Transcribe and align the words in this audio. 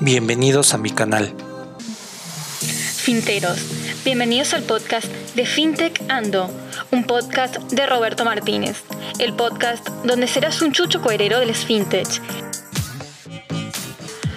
Bienvenidos 0.00 0.74
a 0.74 0.78
mi 0.78 0.90
canal. 0.90 1.32
Finteros, 2.58 3.58
bienvenidos 4.04 4.52
al 4.54 4.62
podcast 4.62 5.06
de 5.34 5.46
FinTech 5.46 6.02
Ando, 6.08 6.50
un 6.90 7.04
podcast 7.04 7.56
de 7.70 7.86
Roberto 7.86 8.24
Martínez, 8.24 8.82
el 9.18 9.34
podcast 9.34 9.86
donde 10.04 10.26
serás 10.26 10.62
un 10.62 10.72
chucho 10.72 11.00
coherero 11.02 11.38
del 11.38 11.54
FinTech. 11.54 12.20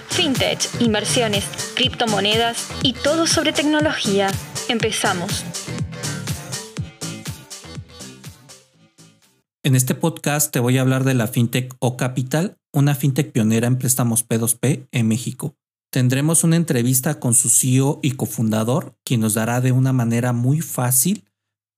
FinTech, 0.09 0.81
inversiones, 0.81 1.45
criptomonedas 1.75 2.67
y 2.83 2.93
todo 2.93 3.27
sobre 3.27 3.54
tecnología. 3.54 4.27
Empezamos. 4.70 5.43
En 9.66 9.73
este 9.73 9.95
podcast 9.95 10.52
te 10.52 10.59
voy 10.59 10.77
a 10.77 10.81
hablar 10.81 11.05
de 11.05 11.16
la 11.16 11.25
fintech 11.25 11.73
O 11.79 11.98
Capital, 11.98 12.59
una 12.71 12.93
fintech 12.93 13.31
pionera 13.31 13.66
en 13.66 13.80
préstamos 13.80 14.23
P2P 14.23 14.89
en 14.91 15.08
México. 15.08 15.55
Tendremos 15.91 16.44
una 16.44 16.55
entrevista 16.55 17.20
con 17.20 17.34
su 17.34 17.49
CEO 17.49 17.99
y 18.03 18.12
cofundador, 18.12 18.95
quien 19.03 19.22
nos 19.22 19.34
dará 19.34 19.62
de 19.62 19.72
una 19.72 19.91
manera 19.91 20.34
muy 20.34 20.62
fácil 20.62 21.23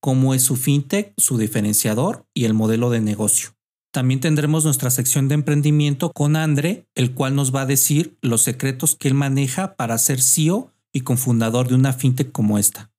cómo 0.02 0.34
es 0.34 0.41
su 0.41 0.58
fintech, 0.58 1.13
su 1.16 1.38
diferenciador 1.38 2.25
y 2.34 2.44
el 2.44 2.53
modelo 2.53 2.89
de 2.89 2.99
negocio. 2.99 3.52
También 3.94 4.19
tendremos 4.19 4.66
nuestra 4.66 4.89
sección 4.89 5.30
de 5.30 5.35
emprendimiento 5.35 6.11
con 6.11 6.35
Andre, 6.35 6.89
el 6.94 7.13
cual 7.13 7.35
nos 7.35 7.55
va 7.55 7.61
a 7.61 7.66
decir 7.67 8.17
los 8.22 8.41
secretos 8.41 8.97
que 8.97 9.08
él 9.08 9.13
maneja 9.13 9.77
para 9.77 9.97
ser 9.97 10.22
CEO 10.22 10.73
y 10.91 11.02
cofundador 11.02 11.69
de 11.69 11.75
una 11.75 11.94
fintech 11.94 12.33
como 12.33 12.59
esta. 12.59 12.91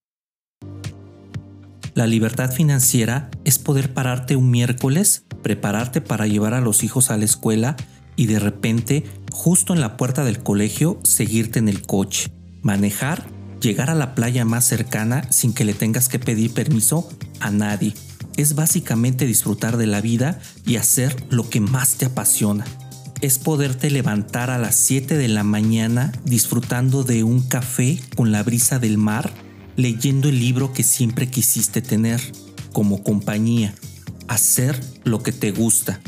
La 1.99 2.07
libertad 2.07 2.53
financiera 2.53 3.29
es 3.45 3.59
poder 3.59 3.93
pararte 3.93 4.37
un 4.37 4.53
miércoles, 4.53 5.25
prepararte 5.43 6.01
para 6.01 6.29
llevar 6.29 6.55
a 6.55 6.61
los 6.61 6.85
hijos 6.85 7.11
a 7.11 7.17
la 7.17 7.25
escuela 7.25 7.75
y 8.15 8.27
de 8.27 8.39
repente, 8.39 9.03
justo 9.33 9.75
en 9.75 9.81
la 9.81 9.97
puerta 9.97 10.23
del 10.23 10.41
colegio, 10.41 11.01
seguirte 11.03 11.59
en 11.59 11.69
el 11.69 11.83
coche, 11.83 12.31
manejar, 12.63 13.27
llegar 13.61 13.91
a 13.91 13.97
la 13.97 14.15
playa 14.15 14.45
más 14.45 14.65
cercana 14.65 15.29
sin 15.33 15.53
que 15.53 15.65
le 15.65 15.75
tengas 15.75 16.09
que 16.09 16.21
pedir 16.21 16.55
permiso 16.55 17.09
a 17.41 17.51
nadie. 17.51 17.95
Es 18.37 18.55
básicamente 18.55 19.27
disfrutar 19.27 19.77
de 19.77 19.89
la 19.89 20.01
vida 20.01 20.39
y 20.65 20.77
hacer 20.77 21.17
lo 21.31 21.51
que 21.51 21.59
más 21.59 21.97
te 21.97 22.07
apasiona. 22.07 22.65
Es 23.23 23.41
poderte 23.41 23.91
levantar 23.91 24.51
a 24.51 24.59
las 24.59 24.77
7 24.77 25.17
de 25.17 25.27
la 25.27 25.43
mañana 25.43 26.13
disfrutando 26.25 27.03
de 27.03 27.25
un 27.25 27.43
café 27.43 27.99
con 28.15 28.31
la 28.31 28.45
brisa 28.45 28.79
del 28.79 28.99
mar 28.99 29.33
leyendo 29.79 30.29
el 30.29 30.41
libro 30.41 30.73
que 30.73 30.83
siempre 30.83 31.31
quisiste 31.31 31.81
tener 31.81 32.21
como 32.73 33.05
compañía, 33.05 33.73
hacer 34.27 34.79
lo 35.05 35.23
que 35.23 35.31
te 35.31 35.53
gusta. 35.53 36.01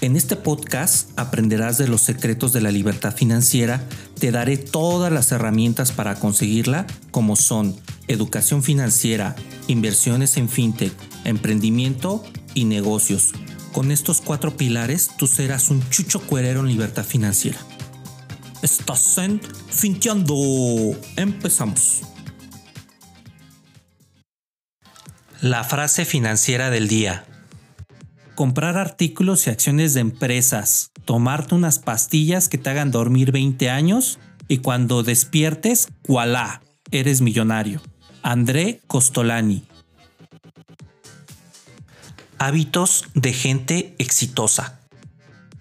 En 0.00 0.14
este 0.14 0.36
podcast 0.36 1.10
aprenderás 1.18 1.78
de 1.78 1.88
los 1.88 2.00
secretos 2.00 2.52
de 2.52 2.60
la 2.60 2.70
libertad 2.70 3.12
financiera, 3.12 3.84
te 4.20 4.30
daré 4.30 4.56
todas 4.56 5.12
las 5.12 5.32
herramientas 5.32 5.90
para 5.90 6.14
conseguirla, 6.14 6.86
como 7.10 7.34
son 7.34 7.74
educación 8.06 8.62
financiera, 8.62 9.34
inversiones 9.66 10.36
en 10.36 10.48
fintech, 10.48 10.92
emprendimiento 11.24 12.22
y 12.54 12.66
negocios. 12.66 13.32
Con 13.72 13.90
estos 13.90 14.20
cuatro 14.20 14.56
pilares 14.56 15.10
tú 15.18 15.26
serás 15.26 15.70
un 15.70 15.82
chucho 15.90 16.20
cuerero 16.20 16.60
en 16.60 16.68
libertad 16.68 17.04
financiera. 17.04 17.58
Estás 18.62 19.18
en 19.18 19.40
Finteando. 19.70 20.96
Empezamos. 21.16 22.07
La 25.40 25.62
frase 25.62 26.04
financiera 26.04 26.68
del 26.68 26.88
día. 26.88 27.24
Comprar 28.34 28.76
artículos 28.76 29.46
y 29.46 29.50
acciones 29.50 29.94
de 29.94 30.00
empresas, 30.00 30.90
tomarte 31.04 31.54
unas 31.54 31.78
pastillas 31.78 32.48
que 32.48 32.58
te 32.58 32.70
hagan 32.70 32.90
dormir 32.90 33.30
20 33.30 33.70
años 33.70 34.18
y 34.48 34.58
cuando 34.58 35.04
despiertes, 35.04 35.90
voilà, 36.08 36.60
eres 36.90 37.20
millonario. 37.20 37.80
André 38.24 38.80
Costolani. 38.88 39.62
Hábitos 42.38 43.04
de 43.14 43.32
gente 43.32 43.94
exitosa. 43.98 44.80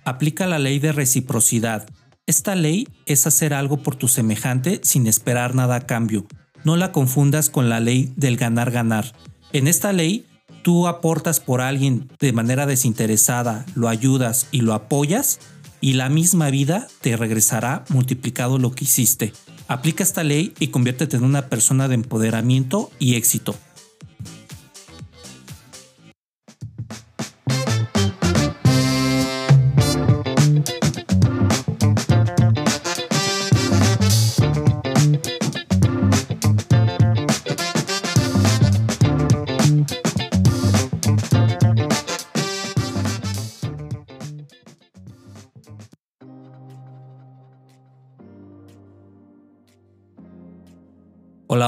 Aplica 0.05 0.47
la 0.47 0.57
ley 0.57 0.79
de 0.79 0.91
reciprocidad. 0.91 1.87
Esta 2.25 2.55
ley 2.55 2.87
es 3.05 3.27
hacer 3.27 3.53
algo 3.53 3.83
por 3.83 3.95
tu 3.95 4.07
semejante 4.07 4.79
sin 4.81 5.05
esperar 5.05 5.53
nada 5.53 5.75
a 5.75 5.85
cambio. 5.85 6.25
No 6.63 6.77
la 6.77 6.91
confundas 6.91 7.51
con 7.51 7.69
la 7.69 7.79
ley 7.79 8.11
del 8.15 8.37
ganar-ganar 8.37 9.13
en 9.53 9.67
esta 9.67 9.93
ley, 9.93 10.25
tú 10.63 10.87
aportas 10.87 11.39
por 11.39 11.61
alguien 11.61 12.09
de 12.19 12.33
manera 12.33 12.65
desinteresada, 12.65 13.65
lo 13.75 13.87
ayudas 13.87 14.47
y 14.51 14.61
lo 14.61 14.73
apoyas, 14.73 15.39
y 15.79 15.93
la 15.93 16.09
misma 16.09 16.49
vida 16.49 16.87
te 17.01 17.15
regresará 17.15 17.85
multiplicado 17.89 18.57
lo 18.57 18.71
que 18.71 18.85
hiciste. 18.85 19.33
Aplica 19.67 20.03
esta 20.03 20.23
ley 20.23 20.53
y 20.59 20.67
conviértete 20.67 21.17
en 21.17 21.23
una 21.23 21.47
persona 21.49 21.87
de 21.87 21.95
empoderamiento 21.95 22.89
y 22.99 23.15
éxito. 23.15 23.55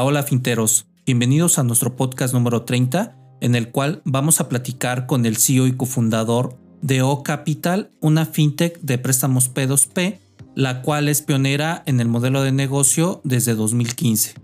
Hola, 0.02 0.24
finteros. 0.24 0.88
Bienvenidos 1.06 1.60
a 1.60 1.64
nuestro 1.64 1.98
podcast 1.98 2.34
número 2.34 2.64
30, 2.64 3.18
en 3.42 3.54
el 3.54 3.70
cual 3.70 4.02
vamos 4.06 4.40
a 4.40 4.48
platicar 4.48 5.08
con 5.08 5.26
el 5.26 5.36
CEO 5.36 5.68
y 5.68 5.76
cofundador 5.76 6.58
de 6.82 7.02
O 7.02 7.22
Capital, 7.22 7.92
una 8.00 8.26
fintech 8.26 8.80
de 8.80 8.98
préstamos 8.98 9.54
P2P, 9.54 10.20
la 10.56 10.82
cual 10.84 11.10
es 11.10 11.22
pionera 11.22 11.84
en 11.86 12.00
el 12.00 12.08
modelo 12.08 12.44
de 12.44 12.54
negocio 12.54 13.20
desde 13.26 13.56
2015. 13.56 14.36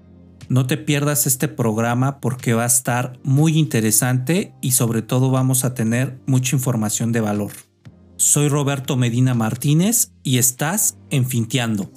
No 0.50 0.68
te 0.68 0.76
pierdas 0.76 1.26
este 1.26 1.48
programa 1.48 2.20
porque 2.20 2.54
va 2.54 2.64
a 2.64 2.68
estar 2.68 3.18
muy 3.24 3.58
interesante 3.58 4.54
y 4.62 4.72
sobre 4.72 5.04
todo 5.04 5.32
vamos 5.32 5.64
a 5.64 5.74
tener 5.74 6.20
mucha 6.28 6.56
información 6.56 7.14
de 7.14 7.22
valor. 7.22 7.52
Soy 8.18 8.50
Roberto 8.50 8.98
Medina 8.98 9.34
Martínez 9.34 10.12
y 10.22 10.38
estás 10.38 10.98
en 11.12 11.26
Finteando. 11.26 11.90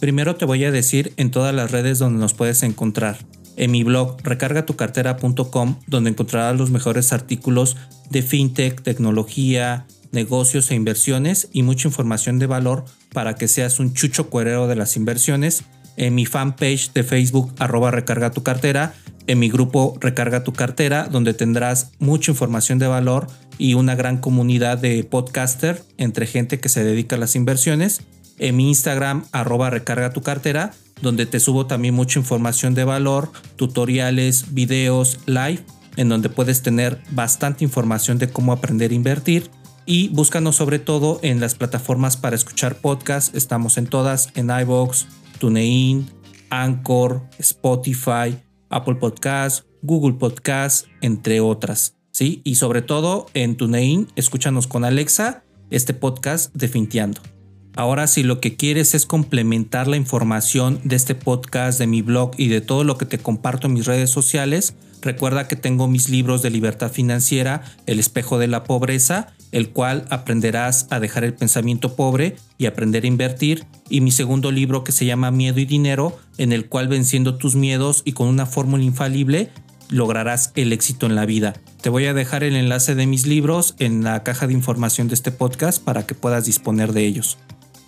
Primero 0.00 0.36
te 0.36 0.44
voy 0.44 0.64
a 0.64 0.70
decir 0.70 1.14
en 1.16 1.30
todas 1.30 1.54
las 1.54 1.70
redes 1.70 1.98
donde 1.98 2.20
nos 2.20 2.34
puedes 2.34 2.62
encontrar. 2.62 3.18
En 3.56 3.70
mi 3.70 3.82
blog 3.82 4.18
recargatucartera.com 4.22 5.76
donde 5.86 6.10
encontrarás 6.10 6.56
los 6.58 6.70
mejores 6.70 7.12
artículos 7.14 7.76
de 8.10 8.22
fintech, 8.22 8.82
tecnología, 8.82 9.86
negocios 10.12 10.70
e 10.70 10.74
inversiones 10.74 11.48
y 11.52 11.62
mucha 11.62 11.88
información 11.88 12.38
de 12.38 12.46
valor 12.46 12.84
para 13.12 13.34
que 13.34 13.48
seas 13.48 13.80
un 13.80 13.94
chucho 13.94 14.28
cuerero 14.28 14.66
de 14.66 14.76
las 14.76 14.96
inversiones. 14.96 15.64
En 15.96 16.14
mi 16.14 16.26
fanpage 16.26 16.92
de 16.92 17.02
Facebook 17.02 17.54
arroba 17.58 17.90
recarga 17.90 18.30
tu 18.30 18.42
cartera. 18.42 18.94
En 19.26 19.38
mi 19.38 19.48
grupo 19.48 19.96
Recarga 20.00 20.44
tu 20.44 20.52
cartera 20.52 21.08
donde 21.10 21.32
tendrás 21.32 21.92
mucha 21.98 22.30
información 22.30 22.78
de 22.78 22.86
valor 22.86 23.26
y 23.56 23.72
una 23.72 23.94
gran 23.94 24.18
comunidad 24.18 24.76
de 24.76 25.02
podcaster 25.04 25.82
entre 25.96 26.26
gente 26.26 26.60
que 26.60 26.68
se 26.68 26.84
dedica 26.84 27.16
a 27.16 27.18
las 27.18 27.34
inversiones 27.34 28.02
en 28.38 28.56
mi 28.56 28.68
Instagram, 28.68 29.24
arroba 29.32 29.70
recarga 29.70 30.12
tu 30.12 30.22
cartera, 30.22 30.72
donde 31.02 31.26
te 31.26 31.40
subo 31.40 31.66
también 31.66 31.94
mucha 31.94 32.18
información 32.18 32.74
de 32.74 32.84
valor, 32.84 33.30
tutoriales, 33.56 34.54
videos, 34.54 35.18
live, 35.26 35.64
en 35.96 36.08
donde 36.08 36.28
puedes 36.28 36.62
tener 36.62 37.02
bastante 37.10 37.64
información 37.64 38.18
de 38.18 38.28
cómo 38.28 38.52
aprender 38.52 38.90
a 38.90 38.94
invertir. 38.94 39.50
Y 39.84 40.08
búscanos 40.08 40.56
sobre 40.56 40.78
todo 40.78 41.20
en 41.22 41.40
las 41.40 41.54
plataformas 41.54 42.16
para 42.16 42.36
escuchar 42.36 42.76
podcasts. 42.76 43.34
Estamos 43.34 43.78
en 43.78 43.86
todas, 43.86 44.30
en 44.34 44.50
iVoox, 44.50 45.06
TuneIn, 45.38 46.10
Anchor, 46.50 47.22
Spotify, 47.38 48.36
Apple 48.68 48.96
Podcasts, 48.96 49.64
Google 49.82 50.14
Podcasts, 50.14 50.88
entre 51.02 51.40
otras. 51.40 51.94
¿sí? 52.10 52.40
Y 52.44 52.56
sobre 52.56 52.82
todo 52.82 53.26
en 53.34 53.56
TuneIn, 53.56 54.08
escúchanos 54.16 54.66
con 54.66 54.84
Alexa 54.84 55.44
este 55.70 55.94
podcast 55.94 56.54
de 56.54 56.68
Finteando. 56.68 57.35
Ahora 57.76 58.06
si 58.06 58.22
lo 58.22 58.40
que 58.40 58.56
quieres 58.56 58.94
es 58.94 59.04
complementar 59.04 59.86
la 59.86 59.98
información 59.98 60.80
de 60.82 60.96
este 60.96 61.14
podcast, 61.14 61.78
de 61.78 61.86
mi 61.86 62.00
blog 62.00 62.30
y 62.38 62.48
de 62.48 62.62
todo 62.62 62.84
lo 62.84 62.96
que 62.96 63.04
te 63.04 63.18
comparto 63.18 63.66
en 63.66 63.74
mis 63.74 63.84
redes 63.84 64.08
sociales, 64.08 64.74
recuerda 65.02 65.46
que 65.46 65.56
tengo 65.56 65.86
mis 65.86 66.08
libros 66.08 66.40
de 66.40 66.48
libertad 66.48 66.90
financiera, 66.90 67.62
El 67.84 67.98
espejo 67.98 68.38
de 68.38 68.46
la 68.46 68.64
pobreza, 68.64 69.34
el 69.52 69.68
cual 69.68 70.06
aprenderás 70.08 70.86
a 70.88 71.00
dejar 71.00 71.24
el 71.24 71.34
pensamiento 71.34 71.96
pobre 71.96 72.36
y 72.56 72.64
aprender 72.64 73.04
a 73.04 73.08
invertir, 73.08 73.66
y 73.90 74.00
mi 74.00 74.10
segundo 74.10 74.52
libro 74.52 74.82
que 74.82 74.92
se 74.92 75.04
llama 75.04 75.30
Miedo 75.30 75.60
y 75.60 75.66
Dinero, 75.66 76.18
en 76.38 76.52
el 76.52 76.70
cual 76.70 76.88
venciendo 76.88 77.36
tus 77.36 77.56
miedos 77.56 78.00
y 78.06 78.12
con 78.12 78.28
una 78.28 78.46
fórmula 78.46 78.84
infalible 78.84 79.50
lograrás 79.90 80.50
el 80.56 80.72
éxito 80.72 81.04
en 81.04 81.14
la 81.14 81.26
vida. 81.26 81.52
Te 81.82 81.90
voy 81.90 82.06
a 82.06 82.14
dejar 82.14 82.42
el 82.42 82.56
enlace 82.56 82.94
de 82.94 83.06
mis 83.06 83.26
libros 83.26 83.74
en 83.78 84.02
la 84.02 84.22
caja 84.22 84.46
de 84.46 84.54
información 84.54 85.08
de 85.08 85.14
este 85.14 85.30
podcast 85.30 85.82
para 85.82 86.06
que 86.06 86.14
puedas 86.14 86.46
disponer 86.46 86.94
de 86.94 87.04
ellos. 87.04 87.38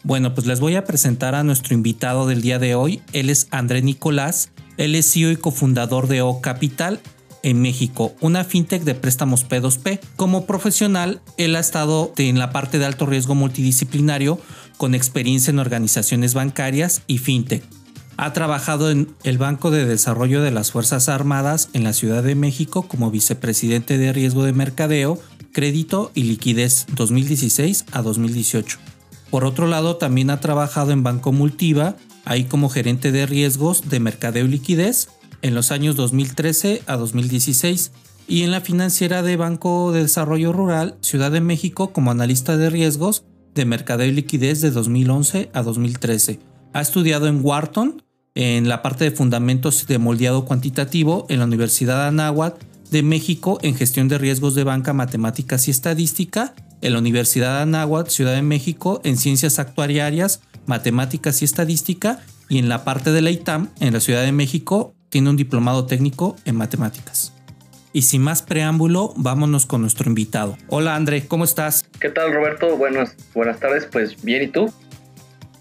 Bueno, 0.04 0.34
pues 0.34 0.46
les 0.46 0.60
voy 0.60 0.76
a 0.76 0.84
presentar 0.84 1.34
a 1.34 1.44
nuestro 1.44 1.74
invitado 1.74 2.26
del 2.26 2.40
día 2.40 2.58
de 2.58 2.74
hoy. 2.74 3.02
Él 3.12 3.30
es 3.30 3.48
André 3.50 3.82
Nicolás. 3.82 4.50
Él 4.76 4.94
es 4.94 5.12
CEO 5.12 5.32
y 5.32 5.36
cofundador 5.36 6.06
de 6.06 6.22
O 6.22 6.40
Capital 6.40 7.00
en 7.42 7.60
México, 7.60 8.14
una 8.20 8.44
fintech 8.44 8.82
de 8.82 8.94
préstamos 8.94 9.48
P2P. 9.48 10.00
Como 10.16 10.46
profesional, 10.46 11.20
él 11.36 11.56
ha 11.56 11.60
estado 11.60 12.12
en 12.16 12.38
la 12.38 12.50
parte 12.50 12.78
de 12.78 12.86
alto 12.86 13.06
riesgo 13.06 13.34
multidisciplinario 13.34 14.40
con 14.76 14.94
experiencia 14.94 15.50
en 15.50 15.58
organizaciones 15.58 16.34
bancarias 16.34 17.02
y 17.06 17.18
fintech. 17.18 17.64
Ha 18.16 18.32
trabajado 18.32 18.90
en 18.90 19.14
el 19.22 19.38
Banco 19.38 19.70
de 19.70 19.84
Desarrollo 19.84 20.42
de 20.42 20.50
las 20.50 20.72
Fuerzas 20.72 21.08
Armadas 21.08 21.68
en 21.72 21.84
la 21.84 21.92
Ciudad 21.92 22.22
de 22.22 22.34
México 22.34 22.82
como 22.82 23.10
vicepresidente 23.10 23.98
de 23.98 24.12
riesgo 24.12 24.44
de 24.44 24.52
mercadeo, 24.52 25.20
crédito 25.52 26.10
y 26.14 26.24
liquidez 26.24 26.86
2016 26.94 27.84
a 27.92 28.02
2018. 28.02 28.78
Por 29.30 29.44
otro 29.44 29.66
lado, 29.66 29.96
también 29.96 30.30
ha 30.30 30.40
trabajado 30.40 30.92
en 30.92 31.02
Banco 31.02 31.32
Multiva, 31.32 31.96
ahí 32.24 32.44
como 32.44 32.68
gerente 32.68 33.12
de 33.12 33.26
riesgos 33.26 33.88
de 33.88 34.00
mercadeo 34.00 34.46
y 34.46 34.48
liquidez 34.48 35.08
en 35.42 35.54
los 35.54 35.70
años 35.70 35.96
2013 35.96 36.82
a 36.86 36.96
2016 36.96 37.92
y 38.26 38.42
en 38.42 38.50
la 38.50 38.60
financiera 38.60 39.22
de 39.22 39.36
Banco 39.36 39.92
de 39.92 40.02
Desarrollo 40.02 40.52
Rural 40.52 40.96
Ciudad 41.00 41.30
de 41.30 41.40
México 41.40 41.92
como 41.92 42.10
analista 42.10 42.56
de 42.56 42.70
riesgos 42.70 43.24
de 43.54 43.64
mercadeo 43.64 44.06
y 44.06 44.12
liquidez 44.12 44.60
de 44.60 44.70
2011 44.70 45.50
a 45.52 45.62
2013. 45.62 46.38
Ha 46.74 46.80
estudiado 46.80 47.26
en 47.26 47.40
Wharton, 47.42 48.02
en 48.34 48.68
la 48.68 48.82
parte 48.82 49.04
de 49.04 49.10
fundamentos 49.10 49.86
de 49.86 49.98
moldeado 49.98 50.44
cuantitativo 50.44 51.26
en 51.28 51.38
la 51.38 51.46
Universidad 51.46 52.06
Anáhuac 52.06 52.56
de 52.90 53.02
México 53.02 53.58
en 53.62 53.74
gestión 53.74 54.08
de 54.08 54.18
riesgos 54.18 54.54
de 54.54 54.64
banca, 54.64 54.92
matemáticas 54.92 55.66
y 55.68 55.70
estadística, 55.70 56.54
en 56.80 56.92
la 56.92 56.98
Universidad 56.98 57.60
Anáhuac, 57.60 58.08
Ciudad 58.08 58.34
de 58.34 58.42
México 58.42 59.00
en 59.04 59.16
ciencias 59.16 59.58
actuariarias, 59.58 60.40
matemáticas 60.66 61.42
y 61.42 61.44
estadística, 61.44 62.20
y 62.48 62.58
en 62.58 62.68
la 62.68 62.84
parte 62.84 63.12
de 63.12 63.20
la 63.20 63.30
ITAM, 63.30 63.68
en 63.80 63.92
la 63.92 64.00
Ciudad 64.00 64.22
de 64.22 64.32
México, 64.32 64.94
tiene 65.08 65.30
un 65.30 65.36
diplomado 65.36 65.86
técnico 65.86 66.36
en 66.44 66.56
matemáticas. 66.56 67.32
Y 67.92 68.02
sin 68.02 68.22
más 68.22 68.42
preámbulo, 68.42 69.12
vámonos 69.16 69.66
con 69.66 69.80
nuestro 69.80 70.08
invitado. 70.08 70.56
Hola 70.68 70.94
André, 70.94 71.26
¿cómo 71.26 71.44
estás? 71.44 71.84
¿Qué 72.00 72.10
tal 72.10 72.32
Roberto? 72.32 72.76
Buenas, 72.76 73.16
buenas 73.34 73.58
tardes, 73.60 73.86
pues 73.90 74.22
bien, 74.22 74.42
¿y 74.44 74.48
tú? 74.48 74.72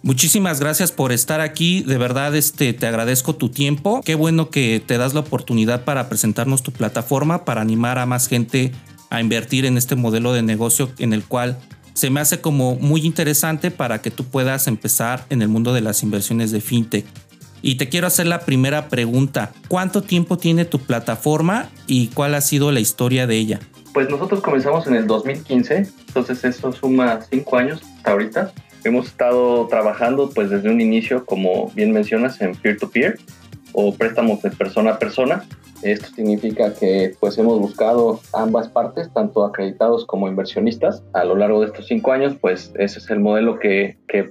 Muchísimas 0.04 0.60
gracias 0.60 0.92
por 0.92 1.12
estar 1.12 1.42
aquí. 1.42 1.84
De 1.84 1.98
verdad, 1.98 2.36
este, 2.36 2.72
te 2.74 2.88
agradezco 2.88 3.36
tu 3.36 3.50
tiempo. 3.50 4.02
Qué 4.06 4.16
bueno 4.16 4.50
que 4.50 4.81
te 4.86 4.98
das 4.98 5.14
la 5.14 5.22
oportunidad 5.22 5.84
para 5.84 6.08
presentarnos 6.08 6.64
tu 6.64 6.72
plataforma, 6.72 7.44
para 7.44 7.62
animar 7.62 7.98
a 7.98 8.06
más 8.06 8.28
gente 8.28 8.72
a 9.09 9.21
invertir 9.21 9.65
en 9.65 9.77
este 9.77 9.95
modelo 9.95 10.33
de 10.33 10.42
negocio 10.42 10.89
en 11.00 11.13
el 11.13 11.24
cual 11.24 11.57
se 11.94 12.09
me 12.09 12.19
hace 12.19 12.42
como 12.42 12.75
muy 12.75 13.01
interesante 13.01 13.71
para 13.71 14.01
que 14.01 14.12
tú 14.12 14.24
puedas 14.24 14.68
empezar 14.68 15.25
en 15.30 15.42
el 15.42 15.48
mundo 15.48 15.74
de 15.74 15.81
las 15.81 16.04
inversiones 16.04 16.51
de 16.51 16.62
fintech. 16.62 17.06
Y 17.63 17.75
te 17.75 17.89
quiero 17.89 18.06
hacer 18.06 18.27
la 18.27 18.42
primera 18.42 18.88
pregunta. 18.88 19.51
¿Cuánto 19.68 20.04
tiempo 20.04 20.38
tiene 20.38 20.65
tu 20.65 20.77
plataforma 20.80 21.69
y 21.88 22.09
cuál 22.09 22.36
ha 22.36 22.42
sido 22.42 22.71
la 22.71 22.80
historia 22.80 23.25
de 23.25 23.36
ella? 23.38 23.59
Pues 23.94 24.09
nosotros 24.09 24.42
comenzamos 24.42 24.86
en 24.86 24.94
el 24.94 25.07
2015, 25.07 25.89
entonces 26.07 26.44
eso 26.44 26.71
suma 26.71 27.19
cinco 27.27 27.57
años 27.57 27.81
hasta 27.98 28.12
ahorita. 28.12 28.51
Hemos 28.83 29.07
estado 29.07 29.65
trabajando 29.68 30.30
pues 30.30 30.51
desde 30.51 30.69
un 30.69 30.80
inicio, 30.80 31.25
como 31.25 31.71
bien 31.71 31.92
mencionas, 31.94 32.39
en 32.42 32.54
peer-to-peer 32.54 33.18
o 33.74 33.94
préstamos 33.94 34.42
de 34.42 34.52
persona 34.52 34.92
a 34.92 35.00
persona. 35.00 35.44
Esto 35.84 36.08
significa 36.16 36.74
que 36.74 37.14
pues 37.19 37.38
hemos 37.38 37.60
buscado 37.60 38.19
ambas 38.34 38.68
partes, 38.68 39.12
tanto 39.14 39.46
acreditados 39.46 40.06
como 40.06 40.28
inversionistas. 40.28 41.04
A 41.14 41.24
lo 41.24 41.36
largo 41.36 41.62
de 41.62 41.68
estos 41.68 41.88
cinco 41.88 42.12
años, 42.12 42.36
pues 42.40 42.74
ese 42.78 43.00
es 43.00 43.10
el 43.10 43.19
modelo 43.19 43.60
que, 43.60 43.98
que 44.08 44.30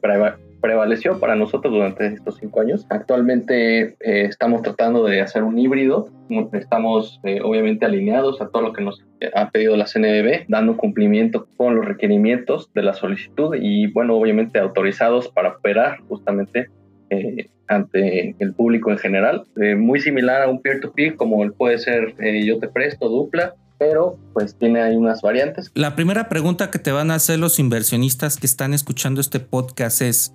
prevaleció 0.60 1.20
para 1.20 1.36
nosotros 1.36 1.72
durante 1.72 2.06
estos 2.06 2.38
cinco 2.38 2.60
años. 2.60 2.86
Actualmente 2.90 3.96
eh, 4.00 4.26
estamos 4.28 4.62
tratando 4.62 5.04
de 5.04 5.20
hacer 5.20 5.44
un 5.44 5.58
híbrido. 5.58 6.08
Estamos 6.52 7.20
eh, 7.22 7.40
obviamente 7.42 7.86
alineados 7.86 8.40
a 8.40 8.48
todo 8.48 8.62
lo 8.62 8.72
que 8.72 8.82
nos 8.82 9.04
ha 9.34 9.50
pedido 9.50 9.76
la 9.76 9.86
CNBB, 9.86 10.46
dando 10.48 10.76
cumplimiento 10.76 11.46
con 11.56 11.76
los 11.76 11.84
requerimientos 11.84 12.72
de 12.74 12.82
la 12.82 12.94
solicitud 12.94 13.54
y, 13.58 13.86
bueno, 13.92 14.16
obviamente 14.16 14.58
autorizados 14.58 15.28
para 15.28 15.50
operar 15.50 16.00
justamente 16.08 16.68
eh, 17.10 17.48
ante 17.68 18.36
el 18.38 18.54
público 18.54 18.90
en 18.90 18.98
general. 18.98 19.44
muy 19.76 20.00
similar 20.00 20.42
a 20.42 20.48
un 20.48 20.62
peer-to-peer 20.62 21.16
como 21.16 21.50
puede 21.52 21.78
ser 21.78 22.14
yo 22.44 22.58
te 22.58 22.68
presto, 22.68 23.08
dupla, 23.08 23.54
pero 23.78 24.18
pues 24.32 24.56
tiene 24.56 24.80
ahí 24.80 24.96
unas 24.96 25.22
variantes. 25.22 25.70
La 25.74 25.96
primera 25.96 26.28
pregunta 26.28 26.70
que 26.70 26.78
te 26.78 26.92
van 26.92 27.10
a 27.10 27.16
hacer 27.16 27.38
los 27.38 27.58
inversionistas 27.58 28.38
que 28.38 28.46
están 28.46 28.72
escuchando 28.74 29.20
este 29.20 29.40
podcast 29.40 30.02
es, 30.02 30.32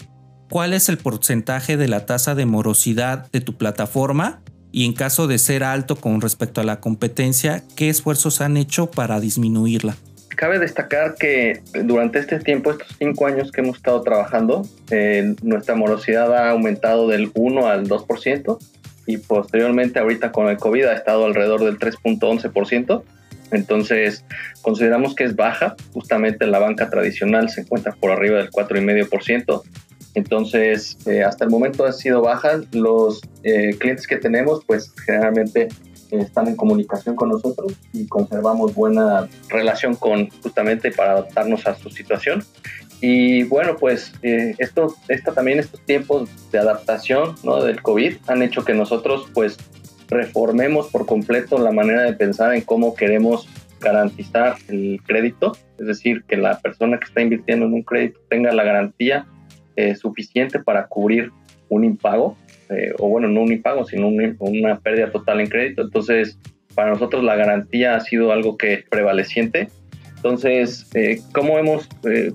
cuál 0.50 0.74
es 0.74 0.90
el 0.90 0.98
porcentaje 0.98 1.78
de 1.78 1.88
la 1.88 2.06
tasa 2.06 2.36
de 2.36 2.46
morosidad 2.46 3.32
de 3.32 3.40
tu 3.40 3.54
plataforma 3.58 4.42
y 4.72 4.86
en 4.86 4.94
caso 4.94 5.28
de 5.28 5.38
ser 5.38 5.64
alto 5.64 5.96
con 5.96 6.22
respecto 6.22 6.62
a 6.62 6.64
la 6.64 6.80
competencia, 6.80 7.64
¿qué 7.76 7.90
esfuerzos 7.90 8.42
han 8.42 8.58
hecho 8.58 8.92
para 8.92 9.20
disminuirla? 9.20 9.96
Cabe 10.36 10.60
destacar 10.60 11.16
que 11.16 11.62
durante 11.84 12.20
este 12.20 12.40
tiempo, 12.40 12.72
estos 12.72 12.96
cinco 12.98 13.28
años 13.28 13.52
que 13.52 13.62
hemos 13.62 13.78
estado 13.78 14.02
trabajando, 14.02 14.64
eh, 14.90 15.36
nuestra 15.44 15.76
morosidad 15.76 16.34
ha 16.34 16.50
aumentado 16.50 17.08
del 17.08 17.32
1 17.34 17.68
al 17.68 17.88
2% 17.88 18.58
y 19.08 19.18
posteriormente 19.18 20.00
ahorita 20.00 20.32
con 20.32 20.48
el 20.48 20.58
COVID 20.58 20.86
ha 20.86 20.94
estado 20.94 21.26
alrededor 21.26 21.64
del 21.64 21.78
3.11%. 21.78 23.04
Entonces, 23.52 24.24
consideramos 24.62 25.16
que 25.16 25.26
es 25.26 25.36
baja. 25.36 25.76
Justamente 25.94 26.48
la 26.48 26.60
banca 26.60 26.90
tradicional 26.90 27.50
se 27.50 27.62
encuentra 27.62 27.94
por 27.94 28.12
arriba 28.12 28.38
del 28.38 28.50
4,5%. 28.50 29.64
Entonces, 30.14 30.98
eh, 31.06 31.24
hasta 31.24 31.46
el 31.46 31.52
momento 31.52 31.86
ha 31.86 31.92
sido 31.92 32.22
baja. 32.22 32.62
Los 32.72 33.22
eh, 33.44 33.76
clientes 33.78 34.08
que 34.08 34.18
tenemos, 34.18 34.64
pues 34.66 34.94
generalmente 35.06 35.68
están 36.12 36.48
en 36.48 36.56
comunicación 36.56 37.16
con 37.16 37.30
nosotros 37.30 37.74
y 37.94 38.08
conservamos 38.08 38.76
buena 38.76 39.28
relación 39.50 39.96
con 39.96 40.30
justamente 40.42 40.92
para 40.92 41.14
adaptarnos 41.14 41.66
a 41.68 41.76
su 41.76 41.90
situación. 41.90 42.44
Y 43.02 43.44
bueno, 43.44 43.78
pues 43.78 44.14
esto, 44.22 44.96
esto 45.08 45.34
también 45.34 45.60
estos 45.60 45.82
tiempos 45.82 46.30
de 46.52 46.60
adaptación 46.60 47.36
¿no? 47.44 47.64
del 47.64 47.82
COVID 47.82 48.18
han 48.28 48.44
hecho 48.44 48.64
que 48.64 48.74
nosotros 48.74 49.28
pues 49.34 49.58
reformemos 50.08 50.88
por 50.90 51.06
completo 51.06 51.58
la 51.58 51.72
manera 51.72 52.04
de 52.04 52.14
pensar 52.14 52.54
en 52.54 52.62
cómo 52.62 52.94
queremos 52.94 53.48
garantizar 53.80 54.58
el 54.68 55.02
crédito, 55.06 55.54
es 55.80 55.88
decir, 55.88 56.24
que 56.28 56.38
la 56.38 56.60
persona 56.60 57.00
que 57.00 57.06
está 57.06 57.22
invirtiendo 57.22 57.66
en 57.66 57.74
un 57.74 57.84
crédito 57.84 58.20
tenga 58.30 58.52
la 58.54 58.64
garantía 58.64 59.26
eh, 59.76 59.96
suficiente 59.96 60.60
para 60.60 60.88
cubrir 60.88 61.32
un 61.70 61.84
impago, 61.84 62.38
eh, 62.72 62.94
o 63.00 63.10
bueno, 63.10 63.28
no 63.28 63.42
un 63.42 63.52
impago, 63.52 63.86
sino 63.86 64.08
una 64.40 64.80
pérdida 64.80 65.12
total 65.12 65.42
en 65.42 65.48
crédito. 65.48 65.82
Entonces, 65.82 66.38
para 66.76 66.92
nosotros 66.92 67.24
la 67.24 67.36
garantía 67.36 67.96
ha 67.96 68.00
sido 68.00 68.32
algo 68.32 68.58
que 68.58 68.86
prevaleciente. 68.90 69.70
Entonces, 70.16 70.88
eh, 70.94 71.20
¿cómo 71.34 71.58
hemos 71.58 71.90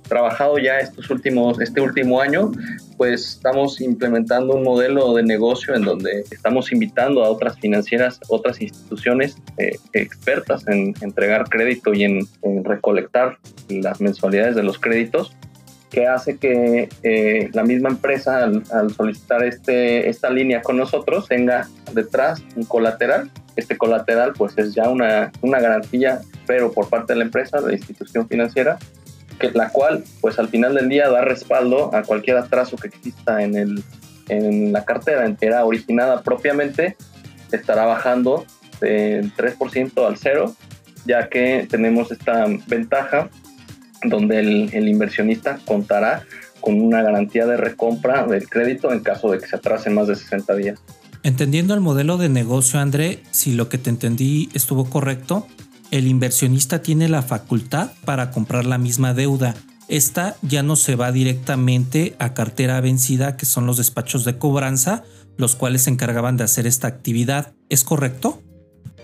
trabajado 0.09 0.59
ya 0.59 0.81
estos 0.81 1.09
últimos, 1.09 1.61
este 1.61 1.81
último 1.81 2.21
año? 2.21 2.50
Pues 2.97 3.37
estamos 3.37 3.81
implementando 3.81 4.57
un 4.57 4.64
modelo 4.64 5.14
de 5.14 5.23
negocio 5.23 5.73
en 5.76 5.83
donde 5.83 6.25
estamos 6.33 6.73
invitando 6.73 7.25
a 7.25 7.31
otras 7.31 7.61
financieras, 7.61 8.19
otras 8.28 8.61
instituciones 8.61 9.37
expertas 9.93 10.66
en 10.66 10.95
entregar 11.00 11.45
crédito 11.49 11.95
y 11.95 12.02
en 12.02 12.26
recolectar 12.64 13.38
las 13.69 14.00
mensualidades 14.00 14.57
de 14.57 14.64
los 14.64 14.81
créditos 14.81 15.37
que 15.96 16.06
hace 16.06 16.36
que 16.36 16.90
eh, 17.02 17.48
la 17.54 17.64
misma 17.64 17.88
empresa 17.88 18.44
al, 18.44 18.94
solicitar 18.94 19.42
este, 19.44 20.10
esta 20.10 20.28
línea 20.28 20.60
con 20.60 20.76
nosotros 20.76 21.26
tenga 21.26 21.68
detrás 21.94 22.42
un 22.54 22.64
colateral. 22.64 23.30
Este 23.56 23.78
colateral 23.78 24.34
pues 24.34 24.58
es 24.58 24.74
ya 24.74 24.90
una, 24.90 25.32
una 25.40 25.58
garantía, 25.58 26.20
pero 26.46 26.70
por 26.70 26.90
parte 26.90 27.14
de 27.14 27.20
la 27.20 27.24
empresa, 27.24 27.62
de 27.62 27.68
la 27.68 27.72
institución 27.72 28.28
financiera, 28.28 28.78
que 29.38 29.50
la 29.52 29.70
cual 29.70 30.04
pues 30.20 30.38
al 30.38 30.48
final 30.48 30.74
del 30.74 30.90
día 30.90 31.08
da 31.08 31.22
respaldo 31.22 31.94
a 31.94 32.02
cualquier 32.02 32.36
atraso 32.36 32.76
que 32.76 32.88
exista 32.88 33.42
en, 33.42 33.56
el, 33.56 33.82
en 34.28 34.74
la 34.74 34.84
cartera 34.84 35.24
entera 35.24 35.64
originada 35.64 36.22
propiamente, 36.22 36.94
estará 37.52 37.86
bajando 37.86 38.44
del 38.82 39.34
3% 39.34 40.06
al 40.06 40.18
cero, 40.18 40.54
ya 41.06 41.30
que 41.30 41.66
tenemos 41.70 42.12
esta 42.12 42.44
ventaja 42.66 43.30
donde 44.08 44.40
el, 44.40 44.88
inversionista 44.88 45.58
contará 45.64 46.25
con 46.60 46.80
una 46.80 47.02
garantía 47.02 47.46
de 47.46 47.56
recompra 47.56 48.26
del 48.26 48.48
crédito 48.48 48.92
en 48.92 49.00
caso 49.00 49.30
de 49.30 49.38
que 49.38 49.46
se 49.46 49.56
atrase 49.56 49.90
más 49.90 50.08
de 50.08 50.16
60 50.16 50.54
días. 50.54 50.80
Entendiendo 51.22 51.75
el 51.75 51.80
modelo 51.80 52.18
de 52.18 52.28
negocio, 52.28 52.78
André, 52.78 53.22
si 53.30 53.52
lo 53.52 53.68
que 53.68 53.78
te 53.78 53.90
entendí 53.90 54.48
estuvo 54.54 54.88
correcto, 54.88 55.46
el 55.90 56.06
inversionista 56.06 56.82
tiene 56.82 57.08
la 57.08 57.22
facultad 57.22 57.90
para 58.04 58.30
comprar 58.30 58.64
la 58.64 58.78
misma 58.78 59.14
deuda. 59.14 59.54
Esta 59.88 60.36
ya 60.42 60.62
no 60.62 60.76
se 60.76 60.96
va 60.96 61.12
directamente 61.12 62.16
a 62.18 62.34
cartera 62.34 62.80
vencida, 62.80 63.36
que 63.36 63.46
son 63.46 63.66
los 63.66 63.76
despachos 63.76 64.25
de 64.25 64.38
cobranza, 64.38 65.04
los 65.36 65.54
cuales 65.54 65.82
se 65.82 65.90
encargaban 65.90 66.36
de 66.36 66.44
hacer 66.44 66.66
esta 66.66 66.88
actividad. 66.88 67.54
¿Es 67.68 67.84
correcto? 67.84 68.42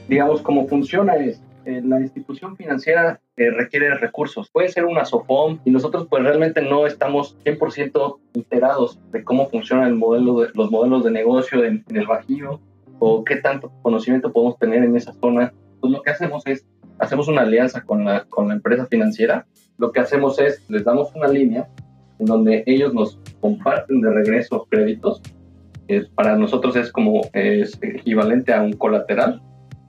Digamos, 0.08 0.42
cómo 0.42 0.66
funciona 0.66 1.14
es 1.14 1.40
eh, 1.64 1.80
la 1.84 2.00
institución 2.00 2.56
financiera 2.56 3.20
eh, 3.36 3.50
requiere 3.50 3.94
recursos. 3.94 4.50
Puede 4.50 4.68
ser 4.68 4.84
una 4.84 5.04
SOFOM 5.04 5.60
y 5.64 5.70
nosotros 5.70 6.06
pues 6.08 6.22
realmente 6.22 6.60
no 6.62 6.86
estamos 6.86 7.36
100% 7.44 8.18
enterados 8.34 8.98
de 9.12 9.22
cómo 9.22 9.48
funciona 9.48 9.86
el 9.86 9.94
modelo 9.94 10.40
de, 10.40 10.48
los 10.54 10.70
modelos 10.70 11.04
de 11.04 11.10
negocio 11.10 11.64
en, 11.64 11.84
el 11.90 12.06
Bajío 12.06 12.60
o 12.98 13.24
qué 13.24 13.36
tanto 13.36 13.72
conocimiento 13.82 14.32
podemos 14.32 14.58
tener 14.58 14.82
en 14.82 14.96
esa 14.96 15.12
zona. 15.12 15.52
Pues 15.80 15.92
lo 15.92 16.02
que 16.02 16.10
hacemos 16.10 16.46
es, 16.46 16.66
hacemos 16.98 17.28
una 17.28 17.42
alianza 17.42 17.82
con 17.82 18.04
la, 18.04 18.24
con 18.24 18.48
la 18.48 18.54
empresa 18.54 18.86
financiera. 18.86 19.46
Lo 19.78 19.92
que 19.92 20.00
hacemos 20.00 20.38
es, 20.38 20.68
les 20.68 20.84
damos 20.84 21.14
una 21.14 21.28
línea 21.28 21.68
en 22.18 22.26
donde 22.26 22.64
ellos 22.66 22.92
nos 22.92 23.18
comparten 23.40 24.00
de 24.00 24.10
regreso 24.10 24.66
créditos. 24.68 25.22
para 26.14 26.36
nosotros 26.36 26.76
es 26.76 26.90
como 26.90 27.22
es 27.32 27.78
equivalente 27.82 28.52
a 28.52 28.62
un 28.62 28.72
colateral 28.72 29.42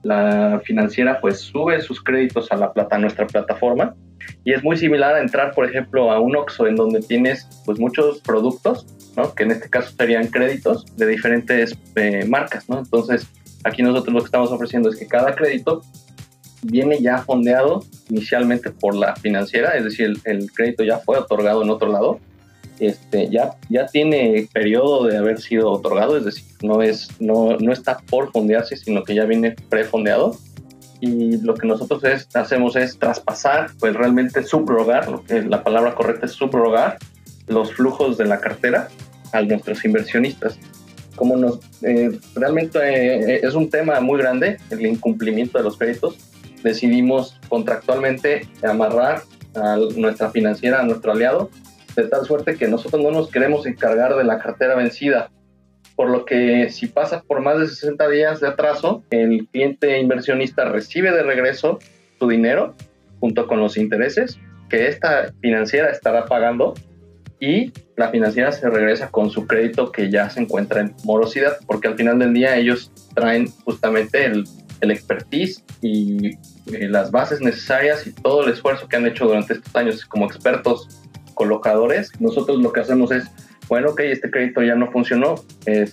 la 0.04 0.62
financiera 0.64 1.20
pues 1.20 1.40
sube 1.40 1.82
sus 1.82 2.04
créditos 2.04 2.52
a 2.52 2.58
la 2.58 2.72
plata, 2.72 2.98
a 2.98 3.00
nuestra 3.00 3.26
plataforma 3.26 3.96
y 4.44 4.54
es 4.54 4.64
muy 4.64 4.78
similar 4.78 5.16
a 5.16 5.22
entrar, 5.22 5.54
por 5.54 5.66
ejemplo, 5.66 6.12
a 6.12 6.20
un 6.20 6.36
Oxxo 6.36 6.68
en 6.68 6.76
donde 6.76 7.02
tienes 7.02 7.48
pues 7.66 7.80
muchos 7.80 8.20
productos, 8.20 8.86
¿no? 9.16 9.34
que 9.34 9.44
en 9.44 9.52
este 9.52 9.70
caso 9.70 9.94
serían 9.98 10.28
créditos 10.28 10.86
de 10.98 11.08
diferentes 11.08 11.78
eh, 11.96 12.26
marcas. 12.28 12.70
¿no? 12.70 12.80
Entonces, 12.80 13.28
aquí 13.64 13.82
nosotros 13.82 14.14
lo 14.14 14.20
que 14.20 14.26
estamos 14.26 14.52
ofreciendo 14.52 14.90
es 14.90 14.98
que 14.98 15.08
cada 15.08 15.34
crédito 15.36 15.82
viene 16.64 17.02
ya 17.02 17.18
fondeado 17.20 17.84
inicialmente 18.10 18.70
por 18.72 18.96
la 18.96 19.16
financiera, 19.16 19.72
es 19.72 19.84
decir, 19.84 20.14
el 20.24 20.52
crédito 20.52 20.84
ya 20.84 21.00
fue 21.00 21.18
otorgado 21.18 21.62
en 21.62 21.70
otro 21.70 21.92
lado 21.92 22.20
este, 22.80 23.30
ya, 23.30 23.56
ya 23.70 23.86
tiene 23.88 24.48
periodo 24.54 25.06
de 25.06 25.18
haber 25.18 25.40
sido 25.40 25.72
otorgado, 25.72 26.18
es 26.18 26.26
decir, 26.26 26.44
no, 26.62 26.82
es, 26.82 27.10
no, 27.20 27.58
no 27.58 27.72
está 27.72 28.00
por 28.10 28.32
fondearse, 28.32 28.78
sino 28.78 29.04
que 29.04 29.16
ya 29.16 29.26
viene 29.26 29.56
prefondeado. 29.70 30.38
Y 31.00 31.38
lo 31.42 31.54
que 31.56 31.68
nosotros 31.68 32.02
hacemos 32.34 32.76
es 32.78 32.98
traspasar, 32.98 33.72
pues 33.80 33.94
realmente 33.94 34.42
subrogar, 34.44 35.10
lo 35.10 35.24
que 35.24 35.42
la 35.42 35.62
palabra 35.64 35.96
correcta 35.96 36.28
es 36.28 36.32
subrogar 36.32 36.98
los 37.48 37.74
flujos 37.74 38.18
de 38.18 38.26
la 38.26 38.40
cartera 38.40 38.88
a 39.34 39.42
nuestros 39.42 39.84
inversionistas. 39.84 40.58
Como 41.16 41.36
nos, 41.36 41.60
eh, 41.82 42.18
realmente 42.36 42.80
eh, 42.80 43.42
es 43.44 43.54
un 43.54 43.70
tema 43.70 44.00
muy 44.00 44.20
grande, 44.20 44.58
el 44.70 44.86
incumplimiento 44.86 45.58
de 45.58 45.66
los 45.66 45.78
créditos, 45.78 46.18
decidimos 46.64 47.38
contractualmente 47.50 48.48
amarrar 48.64 49.24
a 49.56 49.78
nuestra 49.96 50.32
financiera, 50.32 50.80
a 50.80 50.84
nuestro 50.84 51.12
aliado, 51.12 51.50
de 51.96 52.08
tal 52.08 52.26
suerte 52.26 52.56
que 52.56 52.68
nosotros 52.68 53.02
no 53.02 53.12
nos 53.12 53.30
queremos 53.30 53.66
encargar 53.66 54.16
de 54.16 54.24
la 54.24 54.40
cartera 54.40 54.76
vencida. 54.76 55.30
Por 55.96 56.10
lo 56.10 56.26
que 56.26 56.70
si 56.70 56.88
pasa 56.88 57.22
por 57.22 57.42
más 57.42 57.60
de 57.60 57.68
60 57.68 58.08
días 58.10 58.40
de 58.40 58.48
atraso, 58.48 59.04
el 59.12 59.48
cliente 59.52 60.00
inversionista 60.00 60.66
recibe 60.66 61.12
de 61.12 61.24
regreso 61.24 61.80
su 62.20 62.28
dinero 62.28 62.74
junto 63.20 63.48
con 63.48 63.60
los 63.60 63.78
intereses 63.78 64.40
que 64.70 64.88
esta 64.88 65.32
financiera 65.40 65.92
estará 65.92 66.26
pagando 66.26 66.74
y 67.40 67.72
la 67.96 68.10
financiera 68.10 68.52
se 68.52 68.70
regresa 68.70 69.12
con 69.12 69.30
su 69.30 69.46
crédito 69.46 69.92
que 69.92 70.10
ya 70.10 70.30
se 70.30 70.40
encuentra 70.40 70.82
en 70.82 70.96
morosidad, 71.04 71.58
porque 71.68 71.90
al 71.90 71.96
final 71.96 72.18
del 72.18 72.34
día 72.34 72.56
ellos 72.56 72.92
traen 73.14 73.50
justamente 73.66 74.26
el, 74.26 74.46
el 74.82 74.92
expertise 74.92 75.64
y 75.82 76.30
eh, 76.74 76.88
las 76.90 77.12
bases 77.12 77.42
necesarias 77.42 78.08
y 78.08 78.14
todo 78.14 78.46
el 78.46 78.54
esfuerzo 78.54 78.88
que 78.88 78.96
han 78.96 79.06
hecho 79.06 79.26
durante 79.26 79.54
estos 79.54 79.76
años 79.76 80.06
como 80.06 80.26
expertos 80.26 81.03
colocadores, 81.34 82.12
nosotros 82.20 82.60
lo 82.60 82.72
que 82.72 82.82
hacemos 82.82 83.12
es, 83.12 83.26
bueno, 83.68 83.92
ok, 83.92 84.02
este 84.02 84.30
crédito 84.30 84.62
ya 84.62 84.76
no 84.76 84.92
funcionó, 84.92 85.36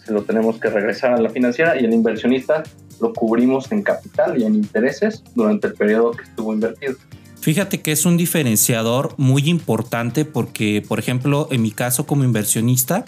lo 0.09 0.23
tenemos 0.23 0.59
que 0.59 0.68
regresar 0.68 1.12
a 1.14 1.20
la 1.20 1.30
financiera 1.30 1.80
y 1.80 1.85
el 1.85 1.92
inversionista 1.92 2.62
lo 3.00 3.12
cubrimos 3.12 3.70
en 3.73 3.82
capital 3.82 4.40
y 4.40 4.44
en 4.44 4.54
intereses 4.54 5.23
durante 5.35 5.68
el 5.68 5.75
periodo 5.75 6.12
que 6.12 6.25
estuvo 6.25 6.52
invertido. 6.52 6.97
Fíjate 7.40 7.80
que 7.80 7.92
es 7.92 8.04
un 8.04 8.18
diferenciador 8.18 9.14
muy 9.16 9.49
importante 9.49 10.26
porque, 10.26 10.85
por 10.87 10.99
ejemplo, 10.99 11.49
en 11.50 11.62
mi 11.62 11.70
caso 11.70 12.06
como 12.06 12.25
inversionista, 12.25 13.06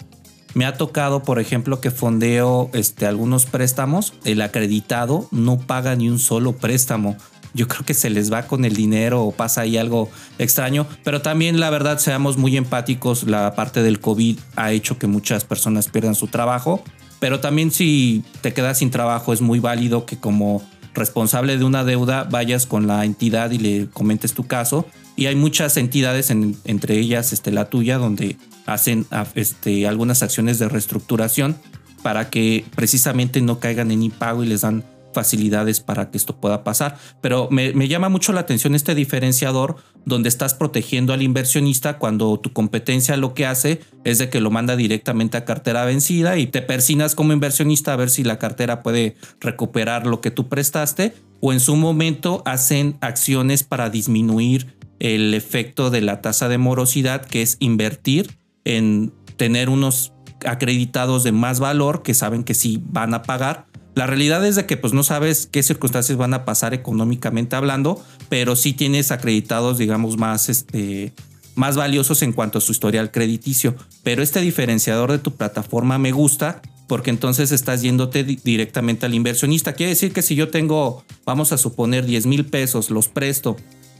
me 0.55 0.65
ha 0.65 0.73
tocado, 0.75 1.23
por 1.23 1.39
ejemplo, 1.39 1.81
que 1.81 1.91
fondeo 1.91 2.69
este, 2.73 3.05
algunos 3.05 3.45
préstamos, 3.45 4.13
el 4.23 4.41
acreditado 4.41 5.27
no 5.31 5.59
paga 5.59 5.95
ni 5.95 6.09
un 6.09 6.19
solo 6.19 6.53
préstamo 6.53 7.15
yo 7.53 7.67
creo 7.67 7.85
que 7.85 7.93
se 7.93 8.09
les 8.09 8.31
va 8.31 8.43
con 8.43 8.65
el 8.65 8.75
dinero 8.75 9.23
o 9.23 9.31
pasa 9.31 9.61
ahí 9.61 9.77
algo 9.77 10.09
extraño. 10.39 10.87
Pero 11.03 11.21
también 11.21 11.59
la 11.59 11.69
verdad, 11.69 11.99
seamos 11.99 12.37
muy 12.37 12.57
empáticos, 12.57 13.23
la 13.23 13.55
parte 13.55 13.83
del 13.83 13.99
COVID 13.99 14.39
ha 14.55 14.71
hecho 14.71 14.97
que 14.97 15.07
muchas 15.07 15.45
personas 15.45 15.87
pierdan 15.87 16.15
su 16.15 16.27
trabajo. 16.27 16.83
Pero 17.19 17.39
también 17.39 17.71
si 17.71 18.23
te 18.41 18.53
quedas 18.53 18.79
sin 18.79 18.91
trabajo 18.91 19.33
es 19.33 19.41
muy 19.41 19.59
válido 19.59 20.05
que 20.05 20.17
como 20.17 20.61
responsable 20.93 21.57
de 21.57 21.63
una 21.63 21.83
deuda 21.83 22.25
vayas 22.25 22.65
con 22.65 22.85
la 22.87 23.05
entidad 23.05 23.51
y 23.51 23.57
le 23.57 23.87
comentes 23.89 24.33
tu 24.33 24.45
caso. 24.45 24.85
Y 25.15 25.27
hay 25.27 25.35
muchas 25.35 25.77
entidades, 25.77 26.31
entre 26.31 26.97
ellas 26.97 27.33
este, 27.33 27.51
la 27.51 27.69
tuya, 27.69 27.97
donde 27.97 28.37
hacen 28.65 29.05
este, 29.35 29.87
algunas 29.87 30.23
acciones 30.23 30.59
de 30.59 30.67
reestructuración 30.67 31.55
para 32.01 32.29
que 32.29 32.65
precisamente 32.75 33.41
no 33.41 33.59
caigan 33.59 33.91
en 33.91 34.03
impago 34.03 34.43
y 34.43 34.47
les 34.47 34.61
dan 34.61 34.83
facilidades 35.13 35.79
para 35.79 36.11
que 36.11 36.17
esto 36.17 36.35
pueda 36.37 36.63
pasar. 36.63 36.97
Pero 37.21 37.47
me, 37.51 37.71
llama 37.87 38.09
mucho 38.09 38.33
la 38.33 38.41
atención 38.41 38.75
este 38.75 38.95
diferenciador 38.95 39.77
donde 40.05 40.29
estás 40.29 40.53
protegiendo 40.53 41.13
al 41.13 41.21
inversionista 41.21 41.97
cuando 41.97 42.37
tu 42.39 42.51
competencia 42.51 43.15
lo 43.15 43.33
que 43.33 43.45
hace 43.45 43.81
es 44.03 44.17
de 44.17 44.29
que 44.29 44.41
lo 44.41 44.51
manda 44.51 44.75
directamente 44.75 45.37
a 45.37 45.45
cartera 45.45 45.85
vencida 45.85 46.37
y 46.37 46.47
te 46.47 46.61
persinas 46.61 47.15
como 47.15 47.33
inversionista 47.33 47.93
a 47.93 47.95
ver 47.95 48.09
si 48.09 48.23
la 48.23 48.39
cartera 48.39 48.83
puede 48.83 49.15
recuperar 49.39 50.05
lo 50.05 50.19
que 50.19 50.31
tú 50.31 50.49
prestaste 50.49 51.13
o 51.39 51.53
en 51.53 51.59
su 51.59 51.75
momento 51.75 52.41
hacen 52.45 52.97
acciones 53.01 53.63
para 53.63 53.89
disminuir 53.89 54.75
el 54.99 55.33
efecto 55.33 55.89
de 55.89 56.01
la 56.01 56.21
tasa 56.21 56.49
de 56.49 56.57
morosidad 56.57 57.25
que 57.25 57.41
es 57.41 57.57
invertir 57.59 58.37
en 58.65 59.13
tener 59.37 59.69
unos 59.69 60.13
acreditados 60.45 61.23
de 61.23 61.31
más 61.31 61.59
valor 61.59 62.03
que 62.03 62.13
saben 62.13 62.43
que 62.43 62.53
sí 62.53 62.81
van 62.85 63.13
a 63.13 63.23
pagar 63.23 63.65
la 63.95 64.07
realidad 64.07 64.45
es 64.45 64.55
de 64.55 64.65
que 64.65 64.77
pues 64.77 64.93
no 64.93 65.03
sabes 65.03 65.47
qué 65.51 65.61
circunstancias 65.61 66.17
van 66.17 66.33
a 66.33 66.45
pasar 66.45 66.73
económicamente 66.73 67.55
hablando, 67.55 68.03
pero 68.29 68.55
sí 68.55 68.73
tienes 68.73 69.11
acreditados, 69.11 69.77
digamos, 69.77 70.17
más, 70.17 70.49
este, 70.49 71.13
más 71.55 71.75
valiosos 71.75 72.21
en 72.23 72.33
cuanto 72.33 72.57
a 72.57 72.61
su 72.61 72.71
historial 72.71 73.11
crediticio. 73.11 73.75
Pero 74.03 74.23
este 74.23 74.41
diferenciador 74.41 75.11
de 75.11 75.19
tu 75.19 75.35
plataforma 75.35 75.97
me 75.99 76.11
gusta 76.11 76.61
porque 76.87 77.11
entonces 77.11 77.51
estás 77.51 77.81
yéndote 77.81 78.23
directamente 78.23 79.05
al 79.05 79.13
inversionista. 79.13 79.73
Quiere 79.73 79.91
decir 79.91 80.11
que 80.11 80.21
si 80.21 80.35
yo 80.35 80.49
tengo, 80.49 81.03
vamos 81.25 81.51
a 81.51 81.57
suponer 81.57 82.05
10 82.05 82.25
mil 82.25 82.45
pesos, 82.45 82.89
los 82.89 83.07
presto 83.07 83.55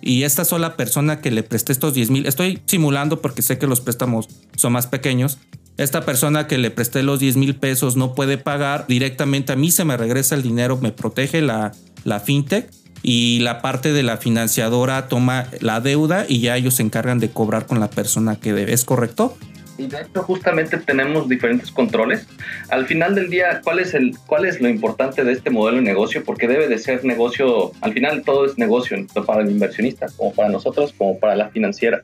y 0.05 0.23
esta 0.23 0.43
sola 0.43 0.75
persona 0.75 1.21
que 1.21 1.31
le 1.31 1.43
presté 1.43 1.71
estos 1.71 1.93
10 1.93 2.09
mil, 2.09 2.25
estoy 2.25 2.61
simulando 2.65 3.21
porque 3.21 3.41
sé 3.41 3.57
que 3.57 3.67
los 3.67 3.79
préstamos 3.79 4.27
son 4.57 4.73
más 4.73 4.85
pequeños, 4.85 5.37
esta 5.77 6.05
persona 6.05 6.47
que 6.47 6.57
le 6.57 6.71
presté 6.71 7.03
los 7.03 7.19
10 7.19 7.37
mil 7.37 7.55
pesos 7.55 7.95
no 7.95 8.13
puede 8.13 8.37
pagar, 8.37 8.85
directamente 8.87 9.53
a 9.53 9.55
mí 9.55 9.71
se 9.71 9.85
me 9.85 9.97
regresa 9.97 10.35
el 10.35 10.43
dinero, 10.43 10.77
me 10.77 10.91
protege 10.91 11.41
la, 11.41 11.71
la 12.03 12.19
fintech 12.19 12.69
y 13.01 13.39
la 13.39 13.61
parte 13.61 13.91
de 13.91 14.03
la 14.03 14.17
financiadora 14.17 15.07
toma 15.07 15.47
la 15.59 15.81
deuda 15.81 16.25
y 16.27 16.39
ya 16.39 16.55
ellos 16.55 16.75
se 16.75 16.83
encargan 16.83 17.19
de 17.19 17.29
cobrar 17.29 17.65
con 17.65 17.79
la 17.79 17.89
persona 17.89 18.37
que 18.37 18.53
debe. 18.53 18.73
¿Es 18.73 18.85
correcto? 18.85 19.35
Y 19.77 19.87
de 19.87 20.01
hecho 20.01 20.21
justamente 20.21 20.77
tenemos 20.77 21.27
diferentes 21.27 21.71
controles. 21.71 22.27
Al 22.69 22.85
final 22.85 23.15
del 23.15 23.29
día, 23.29 23.61
¿cuál 23.63 23.79
es, 23.79 23.93
el, 23.95 24.15
¿cuál 24.27 24.45
es 24.45 24.61
lo 24.61 24.69
importante 24.69 25.23
de 25.23 25.31
este 25.31 25.49
modelo 25.49 25.77
de 25.77 25.83
negocio? 25.83 26.23
Porque 26.23 26.47
debe 26.47 26.67
de 26.67 26.77
ser 26.77 27.03
negocio, 27.03 27.71
al 27.81 27.93
final 27.93 28.23
todo 28.23 28.45
es 28.45 28.57
negocio, 28.57 28.95
tanto 28.97 29.25
para 29.25 29.41
el 29.41 29.49
inversionista, 29.49 30.05
como 30.15 30.33
para 30.33 30.49
nosotros, 30.49 30.93
como 30.95 31.19
para 31.19 31.35
la 31.35 31.49
financiera. 31.49 32.03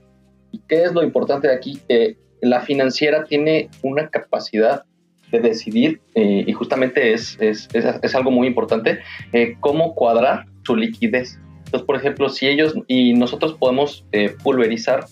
¿Y 0.52 0.60
qué 0.68 0.84
es 0.84 0.94
lo 0.94 1.04
importante 1.04 1.48
de 1.48 1.56
aquí? 1.56 1.80
Que 1.88 2.18
la 2.42 2.62
financiera 2.62 3.26
tiene 3.26 3.70
una 3.82 4.10
capacidad 4.10 4.84
de 5.32 5.40
decidir, 5.40 6.02
eh, 6.16 6.44
y 6.48 6.54
justamente 6.54 7.14
es, 7.14 7.38
es, 7.40 7.68
es, 7.74 8.16
algo 8.16 8.32
muy 8.32 8.48
importante, 8.48 9.00
eh, 9.32 9.56
cómo 9.60 9.94
cuadrar 9.94 10.46
su 10.64 10.76
liquidez. 10.76 11.40
Entonces, 11.66 11.86
por 11.86 11.96
ejemplo, 11.96 12.30
si 12.30 12.48
ellos 12.48 12.74
y 12.88 13.14
nosotros 13.14 13.54
podemos 13.54 14.06
eh, 14.12 14.36
pulverizar 14.44 15.06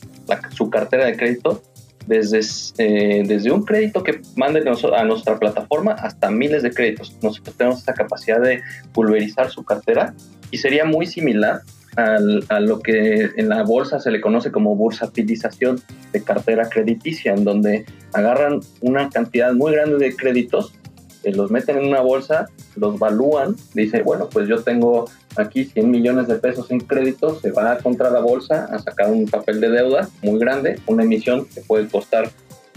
su 0.50 0.72
cartera 0.72 1.06
de 1.06 1.16
crédito 1.16 1.62
desde, 2.08 2.40
desde 3.28 3.52
un 3.52 3.64
crédito 3.64 4.02
que 4.02 4.22
manden 4.36 4.64
a 4.68 5.04
nuestra 5.04 5.38
plataforma 5.38 5.92
hasta 5.92 6.32
miles 6.32 6.64
de 6.64 6.72
créditos. 6.72 7.16
Nosotros 7.22 7.56
tenemos 7.56 7.82
esa 7.82 7.94
capacidad 7.94 8.42
de 8.42 8.62
pulverizar 8.94 9.52
su 9.52 9.64
cartera 9.64 10.16
y 10.50 10.58
sería 10.58 10.86
muy 10.86 11.06
similar 11.06 11.62
a 11.98 12.60
lo 12.60 12.80
que 12.80 13.32
en 13.38 13.50
la 13.50 13.64
bolsa 13.64 14.00
se 14.00 14.12
le 14.12 14.22
conoce 14.22 14.52
como 14.52 14.76
bursatilización 14.76 15.82
de 16.14 16.24
cartera 16.24 16.70
crediticia, 16.70 17.34
en 17.34 17.44
donde 17.44 17.86
agarran 18.14 18.60
una 18.82 19.10
cantidad 19.10 19.52
muy 19.54 19.72
grande 19.72 19.98
de 19.98 20.16
créditos, 20.16 20.74
eh, 21.24 21.34
los 21.34 21.50
meten 21.50 21.78
en 21.80 21.88
una 21.88 22.02
bolsa, 22.02 22.50
los 22.76 23.00
valúan, 23.00 23.56
dice, 23.74 24.04
bueno, 24.04 24.30
pues 24.30 24.48
yo 24.48 24.62
tengo 24.64 25.10
aquí 25.36 25.66
100 25.66 25.90
millones 25.90 26.28
de 26.28 26.36
pesos 26.36 26.70
en 26.70 26.80
créditos, 26.80 27.42
se 27.42 27.52
va 27.52 27.78
contra 27.80 28.12
la 28.12 28.20
bolsa 28.20 28.66
a 28.66 28.78
sacar 28.80 29.10
un 29.12 29.26
papel 29.26 29.60
de 29.60 29.70
deuda 29.70 30.08
muy 30.22 30.40
grande, 30.40 30.80
una 30.86 31.04
emisión 31.04 31.46
que 31.46 31.62
puede 31.62 31.88
costar 31.88 32.30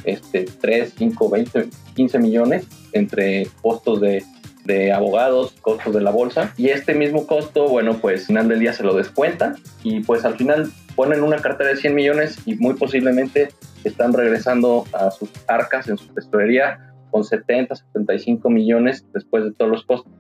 este, 0.04 0.46
3, 0.60 0.94
5, 0.96 1.28
20, 1.28 1.68
15 1.94 2.18
millones 2.18 2.66
entre 2.92 3.46
costos 3.60 4.00
de 4.00 4.24
de 4.70 4.92
abogados, 4.92 5.52
costos 5.60 5.92
de 5.94 6.00
la 6.00 6.10
bolsa 6.10 6.54
y 6.56 6.68
este 6.68 6.94
mismo 6.94 7.26
costo, 7.26 7.68
bueno, 7.68 7.98
pues 8.00 8.20
al 8.20 8.26
final 8.26 8.48
del 8.48 8.60
día 8.60 8.72
se 8.72 8.84
lo 8.84 8.94
descuenta 8.94 9.56
y 9.82 10.00
pues 10.00 10.24
al 10.24 10.36
final 10.36 10.70
ponen 10.94 11.22
una 11.22 11.38
cartera 11.38 11.70
de 11.70 11.76
100 11.76 11.94
millones 11.94 12.38
y 12.46 12.54
muy 12.54 12.74
posiblemente 12.74 13.48
están 13.82 14.12
regresando 14.12 14.84
a 14.92 15.10
sus 15.10 15.30
arcas 15.48 15.88
en 15.88 15.98
su 15.98 16.06
tesorería 16.14 16.78
con 17.10 17.24
70, 17.24 17.74
75 17.74 18.48
millones 18.48 19.04
después 19.12 19.44
de 19.44 19.52
todos 19.52 19.70
los 19.70 19.84
costos. 19.84 20.12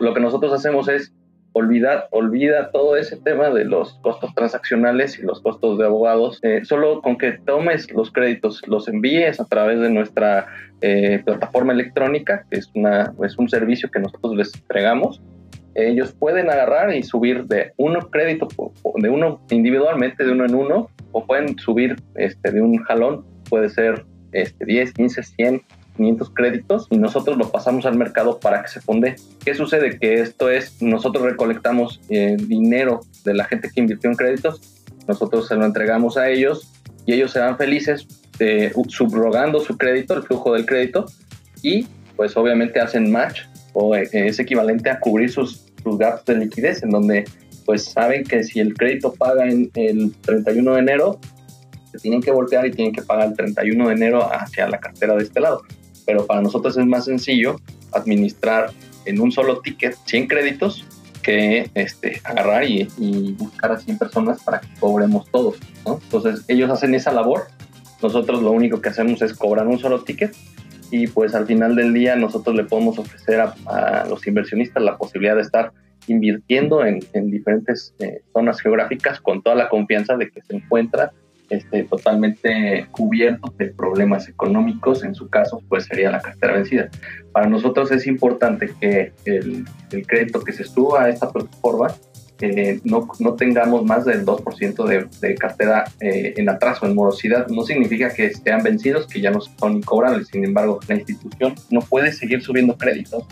Lo 0.00 0.14
que 0.14 0.20
nosotros 0.20 0.52
hacemos 0.52 0.88
es 0.88 1.12
olvidar, 1.52 2.08
olvida 2.10 2.70
todo 2.70 2.96
ese 2.96 3.16
tema 3.16 3.50
de 3.50 3.64
los 3.64 3.94
costos 4.02 4.34
transaccionales 4.34 5.18
y 5.18 5.22
los 5.22 5.40
costos 5.40 5.78
de 5.78 5.84
abogados. 5.84 6.38
Eh, 6.42 6.60
solo 6.64 7.02
con 7.02 7.18
que 7.18 7.32
tomes 7.32 7.90
los 7.92 8.10
créditos, 8.10 8.62
los 8.66 8.88
envíes 8.88 9.40
a 9.40 9.44
través 9.44 9.80
de 9.80 9.90
nuestra 9.90 10.46
eh, 10.80 11.22
plataforma 11.24 11.72
electrónica, 11.72 12.44
que 12.50 12.58
es, 12.58 12.70
una, 12.74 13.12
es 13.24 13.38
un 13.38 13.48
servicio 13.48 13.90
que 13.90 14.00
nosotros 14.00 14.36
les 14.36 14.54
entregamos, 14.54 15.20
ellos 15.74 16.12
pueden 16.12 16.50
agarrar 16.50 16.94
y 16.94 17.02
subir 17.02 17.44
de 17.44 17.72
uno 17.76 18.10
crédito, 18.10 18.48
de 18.96 19.08
uno 19.08 19.40
individualmente, 19.50 20.24
de 20.24 20.32
uno 20.32 20.44
en 20.44 20.54
uno, 20.54 20.90
o 21.12 21.24
pueden 21.24 21.58
subir 21.58 21.96
este, 22.16 22.50
de 22.50 22.60
un 22.60 22.76
jalón, 22.78 23.24
puede 23.48 23.70
ser 23.70 24.04
este, 24.32 24.64
10, 24.64 24.92
15, 24.92 25.22
100 25.22 25.62
500 26.02 26.30
créditos 26.34 26.86
y 26.90 26.98
nosotros 26.98 27.36
lo 27.36 27.50
pasamos 27.50 27.86
al 27.86 27.96
mercado 27.96 28.40
para 28.40 28.62
que 28.62 28.68
se 28.68 28.80
funde. 28.80 29.16
¿Qué 29.44 29.54
sucede? 29.54 29.98
Que 29.98 30.14
esto 30.14 30.50
es, 30.50 30.82
nosotros 30.82 31.24
recolectamos 31.24 32.00
eh, 32.08 32.36
dinero 32.38 33.00
de 33.24 33.34
la 33.34 33.44
gente 33.44 33.70
que 33.72 33.80
invirtió 33.80 34.10
en 34.10 34.16
créditos, 34.16 34.60
nosotros 35.06 35.48
se 35.48 35.54
lo 35.54 35.64
entregamos 35.64 36.16
a 36.16 36.28
ellos 36.28 36.72
y 37.06 37.14
ellos 37.14 37.32
serán 37.32 37.56
felices 37.56 38.06
eh, 38.38 38.72
subrogando 38.88 39.60
su 39.60 39.76
crédito, 39.76 40.14
el 40.14 40.22
flujo 40.22 40.54
del 40.54 40.66
crédito 40.66 41.06
y 41.62 41.86
pues 42.16 42.36
obviamente 42.36 42.80
hacen 42.80 43.10
match 43.10 43.42
o 43.72 43.94
eh, 43.94 44.08
es 44.12 44.38
equivalente 44.38 44.90
a 44.90 44.98
cubrir 44.98 45.30
sus, 45.30 45.66
sus 45.82 45.98
gastos 45.98 46.26
de 46.26 46.44
liquidez 46.44 46.82
en 46.82 46.90
donde 46.90 47.24
pues 47.64 47.84
saben 47.84 48.24
que 48.24 48.42
si 48.42 48.58
el 48.58 48.74
crédito 48.74 49.12
paga 49.14 49.48
en 49.48 49.70
el 49.74 50.12
31 50.22 50.74
de 50.74 50.80
enero, 50.80 51.20
se 51.92 51.98
tienen 51.98 52.20
que 52.20 52.32
voltear 52.32 52.66
y 52.66 52.72
tienen 52.72 52.92
que 52.92 53.02
pagar 53.02 53.28
el 53.28 53.36
31 53.36 53.88
de 53.88 53.94
enero 53.94 54.28
hacia 54.32 54.68
la 54.68 54.80
cartera 54.80 55.14
de 55.14 55.22
este 55.22 55.40
lado 55.40 55.62
pero 56.06 56.26
para 56.26 56.42
nosotros 56.42 56.76
es 56.76 56.86
más 56.86 57.04
sencillo 57.04 57.60
administrar 57.92 58.70
en 59.04 59.20
un 59.20 59.32
solo 59.32 59.60
ticket 59.60 59.96
100 60.06 60.28
créditos 60.28 60.84
que 61.22 61.70
este, 61.74 62.20
agarrar 62.24 62.64
y, 62.64 62.84
buscar 63.38 63.72
a 63.72 63.78
100 63.78 63.98
personas 63.98 64.42
para 64.42 64.60
que 64.60 64.68
cobremos 64.80 65.30
todos. 65.30 65.56
Entonces 65.86 66.44
ellos 66.48 66.70
hacen 66.70 66.94
esa 66.94 67.12
labor, 67.12 67.46
nosotros 68.02 68.42
lo 68.42 68.50
único 68.50 68.80
que 68.80 68.88
hacemos 68.88 69.22
es 69.22 69.32
cobrar 69.34 69.66
un 69.68 69.78
solo 69.78 70.02
ticket 70.02 70.34
y 70.90 71.06
pues 71.06 71.34
al 71.34 71.46
final 71.46 71.76
del 71.76 71.94
día 71.94 72.16
nosotros 72.16 72.54
le 72.56 72.64
podemos 72.64 72.98
ofrecer 72.98 73.40
a, 73.40 74.04
los 74.08 74.26
inversionistas 74.26 74.82
la 74.82 74.98
posibilidad 74.98 75.36
de 75.36 75.42
estar 75.42 75.72
invirtiendo 76.08 76.84
en, 76.84 77.00
diferentes 77.30 77.94
eh, 78.00 78.22
zonas 78.32 78.60
geográficas 78.60 79.20
con 79.20 79.40
toda 79.40 79.54
la 79.54 79.68
confianza 79.68 80.16
de 80.16 80.30
que 80.30 80.42
se 80.42 80.56
encuentra 80.56 81.12
este, 81.50 81.84
totalmente 81.84 82.86
cubierto 82.90 83.52
de 83.58 83.68
problemas 83.68 84.28
económicos, 84.28 85.04
en 85.04 85.14
su 85.14 85.28
caso, 85.28 85.62
pues 85.68 85.84
sería 85.84 86.10
la 86.10 86.20
cartera 86.20 86.54
vencida. 86.54 86.90
Para 87.32 87.48
nosotros 87.48 87.90
es 87.92 88.06
importante 88.06 88.72
que 88.80 89.12
el, 89.24 89.64
crédito 90.06 90.40
que 90.40 90.52
se 90.52 90.64
suba 90.64 91.04
a 91.04 91.08
esta 91.08 91.30
plataforma 91.30 91.88
eh, 92.40 92.80
no, 92.84 93.08
no, 93.20 93.34
tengamos 93.34 93.84
más 93.84 94.04
del 94.04 94.26
2% 94.26 94.84
de, 94.84 95.06
de 95.20 95.34
cartera 95.36 95.84
eh, 96.00 96.34
en 96.36 96.48
atraso, 96.48 96.86
en 96.86 96.94
morosidad. 96.94 97.46
No 97.48 97.62
significa 97.62 98.12
que 98.12 98.26
estén 98.26 98.62
vencidos, 98.62 99.06
que 99.06 99.20
ya 99.20 99.30
no 99.30 99.40
son 99.40 99.76
incobrables. 99.76 100.28
Sin 100.28 100.44
embargo, 100.44 100.80
la 100.88 100.96
institución 100.96 101.54
no 101.70 101.80
puede 101.80 102.12
seguir 102.12 102.42
subiendo 102.42 102.76
créditos 102.76 103.26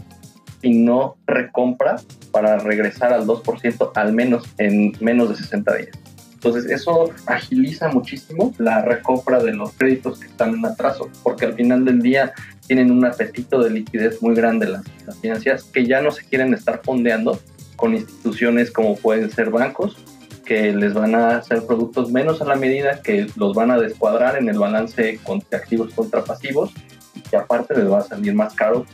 y 0.62 0.78
no 0.78 1.16
recompra 1.26 1.96
para 2.30 2.58
regresar 2.58 3.12
al 3.12 3.26
2% 3.26 3.90
al 3.94 4.12
menos 4.12 4.44
en 4.58 4.92
menos 5.00 5.28
de 5.30 5.36
60 5.36 5.76
días. 5.76 6.09
Entonces 6.42 6.70
eso 6.70 7.10
agiliza 7.26 7.88
muchísimo 7.88 8.54
la 8.56 8.80
recompra 8.80 9.42
de 9.42 9.52
los 9.52 9.72
créditos 9.74 10.18
que 10.18 10.26
están 10.26 10.54
en 10.54 10.64
atraso, 10.64 11.10
porque 11.22 11.44
al 11.44 11.52
final 11.52 11.84
del 11.84 12.00
día 12.00 12.32
tienen 12.66 12.90
un 12.90 13.04
apetito 13.04 13.62
de 13.62 13.68
liquidez 13.68 14.22
muy 14.22 14.34
grande 14.34 14.66
las, 14.66 14.82
financieras 15.20 15.64
que 15.64 15.84
ya 15.84 16.00
no 16.00 16.10
se 16.10 16.24
quieren 16.24 16.54
estar 16.54 16.80
fondeando 16.82 17.38
con 17.76 17.92
instituciones 17.92 18.70
como 18.70 18.96
pueden 18.96 19.30
ser 19.30 19.50
bancos, 19.50 19.98
que 20.46 20.72
les 20.72 20.94
van 20.94 21.14
a 21.14 21.36
hacer 21.36 21.66
productos 21.66 22.10
menos 22.10 22.40
a 22.40 22.46
la 22.46 22.56
medida, 22.56 23.02
que 23.02 23.26
los 23.36 23.54
van 23.54 23.70
a 23.70 23.78
descuadrar 23.78 24.38
en 24.38 24.48
el 24.48 24.58
balance 24.58 25.20
contra 25.22 25.58
activos 25.58 25.92
contra 25.92 26.24
pasivos 26.24 26.70
y 27.14 27.20
que 27.20 27.36
aparte 27.36 27.76
les 27.76 27.90
va 27.90 27.98
a 27.98 28.02
salir 28.02 28.34
más 28.34 28.54
caro. 28.54 28.86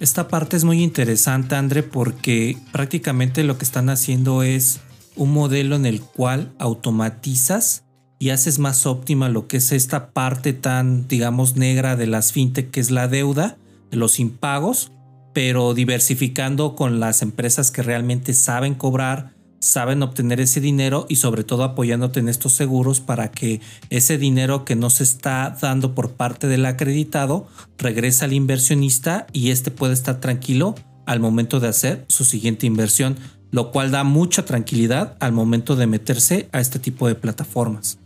Esta 0.00 0.28
parte 0.28 0.56
es 0.56 0.64
muy 0.64 0.82
interesante, 0.82 1.56
André, 1.56 1.82
porque 1.82 2.56
prácticamente 2.72 3.44
lo 3.44 3.58
que 3.58 3.64
están 3.64 3.90
haciendo 3.90 4.42
es 4.42 4.80
un 5.16 5.32
modelo 5.32 5.76
en 5.76 5.86
el 5.86 6.00
cual 6.00 6.52
automatizas 6.58 7.84
y 8.18 8.30
haces 8.30 8.58
más 8.58 8.86
óptima 8.86 9.28
lo 9.28 9.46
que 9.46 9.58
es 9.58 9.72
esta 9.72 10.10
parte 10.10 10.52
tan, 10.52 11.06
digamos, 11.08 11.56
negra 11.56 11.96
de 11.96 12.06
las 12.06 12.32
fintech, 12.32 12.70
que 12.70 12.80
es 12.80 12.90
la 12.90 13.08
deuda, 13.08 13.58
los 13.90 14.20
impagos, 14.20 14.92
pero 15.34 15.74
diversificando 15.74 16.74
con 16.74 16.98
las 16.98 17.22
empresas 17.22 17.70
que 17.70 17.82
realmente 17.82 18.32
saben 18.32 18.74
cobrar, 18.74 19.34
saben 19.58 20.02
obtener 20.02 20.40
ese 20.40 20.60
dinero 20.60 21.06
y 21.08 21.16
sobre 21.16 21.44
todo 21.44 21.64
apoyándote 21.64 22.20
en 22.20 22.28
estos 22.28 22.52
seguros 22.52 23.00
para 23.00 23.30
que 23.30 23.60
ese 23.90 24.16
dinero 24.16 24.64
que 24.64 24.76
no 24.76 24.90
se 24.90 25.02
está 25.02 25.56
dando 25.60 25.94
por 25.94 26.12
parte 26.12 26.46
del 26.46 26.64
acreditado 26.64 27.48
regrese 27.78 28.24
al 28.24 28.32
inversionista 28.32 29.26
y 29.32 29.50
este 29.50 29.70
puede 29.70 29.94
estar 29.94 30.20
tranquilo 30.20 30.74
al 31.04 31.20
momento 31.20 31.60
de 31.60 31.68
hacer 31.68 32.04
su 32.08 32.24
siguiente 32.24 32.66
inversión 32.66 33.16
lo 33.50 33.70
cual 33.70 33.90
da 33.90 34.04
mucha 34.04 34.44
tranquilidad 34.44 35.16
al 35.20 35.32
momento 35.32 35.76
de 35.76 35.86
meterse 35.86 36.48
a 36.52 36.60
este 36.60 36.78
tipo 36.78 37.08
de 37.08 37.14
plataformas. 37.14 37.98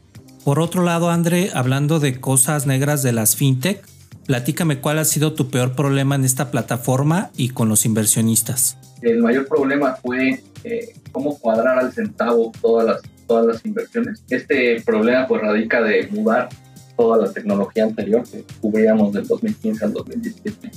Por 0.44 0.58
otro 0.58 0.82
lado, 0.82 1.10
André, 1.10 1.50
hablando 1.54 2.00
de 2.00 2.20
cosas 2.20 2.66
negras 2.66 3.02
de 3.02 3.12
las 3.12 3.36
fintech, 3.36 3.84
platícame 4.26 4.80
cuál 4.80 4.98
ha 4.98 5.04
sido 5.04 5.34
tu 5.34 5.50
peor 5.50 5.74
problema 5.74 6.14
en 6.14 6.24
esta 6.24 6.50
plataforma 6.50 7.30
y 7.36 7.50
con 7.50 7.68
los 7.68 7.84
inversionistas. 7.84 8.78
El 9.02 9.22
mayor 9.22 9.46
problema 9.46 9.96
fue 9.96 10.42
eh, 10.64 10.94
cómo 11.12 11.38
cuadrar 11.38 11.78
al 11.78 11.92
centavo 11.92 12.52
todas 12.60 12.86
las, 12.86 13.02
todas 13.26 13.46
las 13.46 13.66
inversiones. 13.66 14.22
Este 14.30 14.80
problema 14.82 15.26
pues 15.26 15.42
radica 15.42 15.82
de 15.82 16.06
mudar 16.08 16.48
toda 16.96 17.26
la 17.26 17.32
tecnología 17.32 17.84
anterior 17.84 18.22
que 18.30 18.44
cubríamos 18.60 19.12
del 19.12 19.26
2015 19.26 19.84
al 19.84 19.92
2017. 19.94 20.70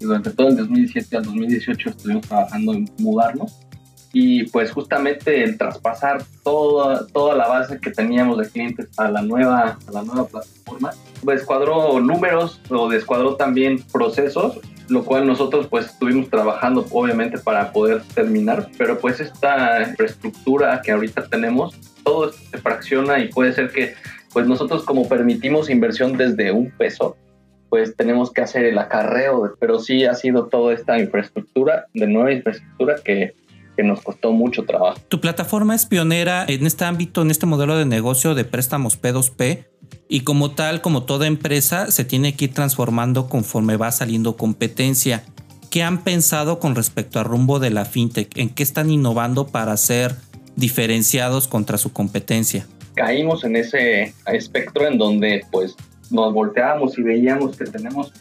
Y 0.00 0.04
durante 0.04 0.30
todo 0.30 0.48
el 0.48 0.56
2017 0.56 1.16
al 1.16 1.24
2018 1.24 1.90
estuvimos 1.90 2.26
trabajando 2.26 2.72
en 2.72 2.90
mudarnos 2.98 3.52
y 4.12 4.44
pues 4.44 4.70
justamente 4.70 5.44
el 5.44 5.58
traspasar 5.58 6.22
toda, 6.42 7.06
toda 7.08 7.34
la 7.34 7.46
base 7.46 7.78
que 7.78 7.90
teníamos 7.90 8.38
de 8.38 8.48
clientes 8.48 8.88
a 8.96 9.10
la 9.10 9.22
nueva, 9.22 9.78
a 9.86 9.90
la 9.92 10.02
nueva 10.02 10.26
plataforma, 10.26 10.92
pues 11.22 11.40
descuadró 11.40 12.00
números 12.00 12.60
o 12.70 12.88
descuadró 12.88 13.36
también 13.36 13.82
procesos, 13.92 14.60
lo 14.88 15.04
cual 15.04 15.26
nosotros 15.26 15.66
pues 15.66 15.86
estuvimos 15.86 16.30
trabajando 16.30 16.86
obviamente 16.90 17.38
para 17.38 17.72
poder 17.72 18.02
terminar, 18.14 18.70
pero 18.78 18.98
pues 18.98 19.20
esta 19.20 19.82
infraestructura 19.82 20.80
que 20.82 20.92
ahorita 20.92 21.28
tenemos, 21.28 21.76
todo 22.02 22.32
se 22.32 22.58
fracciona 22.58 23.18
y 23.18 23.28
puede 23.28 23.52
ser 23.52 23.70
que 23.70 23.94
pues 24.32 24.46
nosotros 24.46 24.84
como 24.84 25.08
permitimos 25.08 25.68
inversión 25.68 26.16
desde 26.16 26.52
un 26.52 26.70
peso, 26.70 27.16
pues 27.68 27.94
tenemos 27.96 28.32
que 28.32 28.40
hacer 28.40 28.64
el 28.64 28.78
acarreo, 28.78 29.54
pero 29.60 29.78
sí 29.78 30.06
ha 30.06 30.14
sido 30.14 30.46
toda 30.46 30.72
esta 30.72 30.98
infraestructura, 30.98 31.86
de 31.92 32.06
nueva 32.06 32.32
infraestructura 32.32 32.96
que 33.04 33.34
que 33.78 33.84
nos 33.84 34.00
costó 34.02 34.32
mucho 34.32 34.64
trabajo. 34.64 34.98
Tu 35.06 35.20
plataforma 35.20 35.72
es 35.72 35.86
pionera 35.86 36.44
en 36.48 36.66
este 36.66 36.84
ámbito, 36.84 37.22
en 37.22 37.30
este 37.30 37.46
modelo 37.46 37.76
de 37.76 37.86
negocio 37.86 38.34
de 38.34 38.42
préstamos 38.42 39.00
P2P 39.00 39.66
y 40.08 40.22
como 40.22 40.50
tal, 40.50 40.80
como 40.80 41.04
toda 41.04 41.28
empresa, 41.28 41.92
se 41.92 42.04
tiene 42.04 42.34
que 42.34 42.46
ir 42.46 42.54
transformando 42.54 43.28
conforme 43.28 43.76
va 43.76 43.92
saliendo 43.92 44.36
competencia. 44.36 45.22
¿Qué 45.70 45.84
han 45.84 46.02
pensado 46.02 46.58
con 46.58 46.74
respecto 46.74 47.20
al 47.20 47.26
rumbo 47.26 47.60
de 47.60 47.70
la 47.70 47.84
fintech? 47.84 48.36
¿En 48.36 48.48
qué 48.48 48.64
están 48.64 48.90
innovando 48.90 49.46
para 49.46 49.76
ser 49.76 50.16
diferenciados 50.56 51.46
contra 51.46 51.78
su 51.78 51.92
competencia? 51.92 52.66
Caímos 52.94 53.44
en 53.44 53.54
ese 53.54 54.12
espectro 54.26 54.88
en 54.88 54.98
donde 54.98 55.46
pues 55.52 55.76
nos 56.10 56.34
volteábamos 56.34 56.98
y 56.98 57.02
veíamos 57.02 57.56
que 57.56 57.66
tenemos 57.66 58.12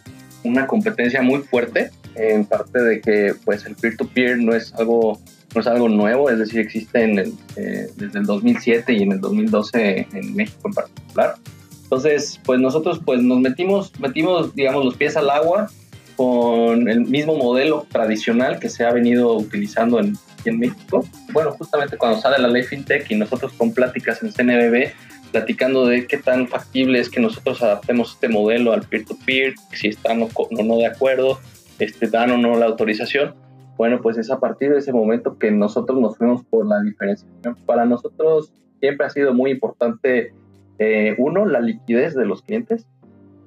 una 0.44 0.68
competencia 0.68 1.24
muy 1.24 1.40
fuerte 1.40 1.90
en 2.14 2.46
parte 2.46 2.80
de 2.80 3.02
que 3.02 3.34
pues 3.44 3.66
el 3.66 3.76
peer 3.76 3.98
to 3.98 4.06
-peer 4.06 4.38
no 4.38 4.54
es 4.54 4.72
algo 4.76 5.20
no 5.54 5.62
es 5.62 5.68
algo 5.68 5.90
nuevo, 5.90 6.30
es 6.30 6.40
decir, 6.40 6.60
existe 6.60 7.04
en 7.04 7.20
eh, 7.56 7.88
desde 7.96 8.20
el 8.20 8.26
2007 8.26 8.94
y 8.94 9.04
en 9.04 9.14
el 9.14 9.22
2012 9.22 10.08
en 10.14 10.36
México 10.36 10.62
en 10.66 10.74
particular. 10.74 11.36
Entonces, 11.84 12.40
pues 12.44 12.60
nosotros 12.60 13.00
pues 13.06 13.22
nos 13.22 13.40
metimos, 13.40 13.98
metimos, 14.00 14.54
digamos, 14.54 14.84
los 14.84 14.96
pies 14.96 15.16
al 15.16 15.30
agua 15.30 15.70
con 16.18 16.90
el 16.90 17.02
mismo 17.02 17.38
modelo 17.38 17.86
tradicional 17.90 18.60
que 18.60 18.70
se 18.70 18.84
ha 18.84 18.92
venido 18.92 19.36
utilizando 19.38 20.00
en, 20.00 20.18
en 20.46 20.60
México. 20.60 21.06
Bueno, 21.32 21.52
justamente 21.52 21.98
cuando 21.98 22.20
sale 22.20 22.40
la 22.40 22.50
ley 22.50 22.64
FinTech 22.64 23.10
y 23.10 23.16
nosotros 23.16 23.54
con 23.54 23.72
pláticas 23.72 24.22
en 24.22 24.34
CNBB, 24.34 24.92
platicando 25.32 25.86
de 25.86 26.08
qué 26.08 26.18
tan 26.18 26.48
factible 26.48 27.00
es 27.00 27.10
que 27.10 27.20
nosotros 27.20 27.62
adaptemos 27.62 28.14
este 28.14 28.28
modelo 28.28 28.74
al 28.74 28.82
peer-to-peer, 28.82 29.54
si 29.72 29.88
están 29.88 30.22
o 30.22 30.30
no 30.64 30.78
de 30.78 30.88
acuerdo, 30.88 31.40
este, 31.80 32.08
dan 32.08 32.32
o 32.32 32.38
no 32.38 32.58
la 32.58 32.66
autorización 32.66 33.34
Bueno, 33.78 34.02
pues 34.02 34.18
es 34.18 34.32
a 34.32 34.40
partir 34.40 34.72
de 34.72 34.80
ese 34.80 34.92
momento 34.92 35.38
que 35.38 35.52
nosotros 35.52 36.00
nos 36.00 36.18
fuimos 36.18 36.44
por 36.46 36.66
la 36.66 36.82
diferenciación. 36.82 37.56
Para 37.66 37.86
nosotros 37.86 38.52
siempre 38.80 39.06
ha 39.06 39.10
sido 39.10 39.34
muy 39.34 39.52
importante, 39.52 40.34
eh, 40.80 41.16
uno, 41.18 41.46
la 41.46 41.60
liquidez 41.60 42.16
de 42.16 42.26
los 42.26 42.42
clientes 42.42 42.88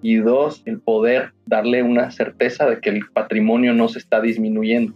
y 0.02 0.16
dos, 0.16 0.62
el 0.66 0.80
poder 0.80 1.32
darle 1.46 1.82
una 1.82 2.10
certeza 2.10 2.66
de 2.66 2.80
que 2.80 2.90
el 2.90 3.02
patrimonio 3.12 3.74
no 3.74 3.88
se 3.88 3.98
está 3.98 4.20
disminuyendo. 4.20 4.94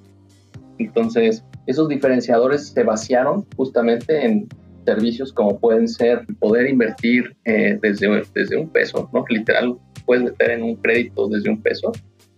Entonces, 0.79 1.45
esos 1.67 1.89
diferenciadores 1.89 2.69
se 2.69 2.83
vaciaron 2.85 3.45
justamente 3.57 4.25
en 4.25 4.49
servicios 4.85 5.33
como 5.33 5.59
pueden 5.59 5.89
ser 5.89 6.27
poder 6.39 6.69
invertir 6.69 7.35
eh, 7.45 7.79
desde, 7.81 8.23
desde 8.35 8.57
un 8.57 8.69
peso, 8.69 9.09
¿no? 9.13 9.25
Literal, 9.29 9.77
puedes 10.05 10.25
meter 10.25 10.51
en 10.51 10.63
un 10.63 10.77
crédito 10.77 11.29
desde 11.29 11.51
un 11.51 11.61
peso. 11.63 11.93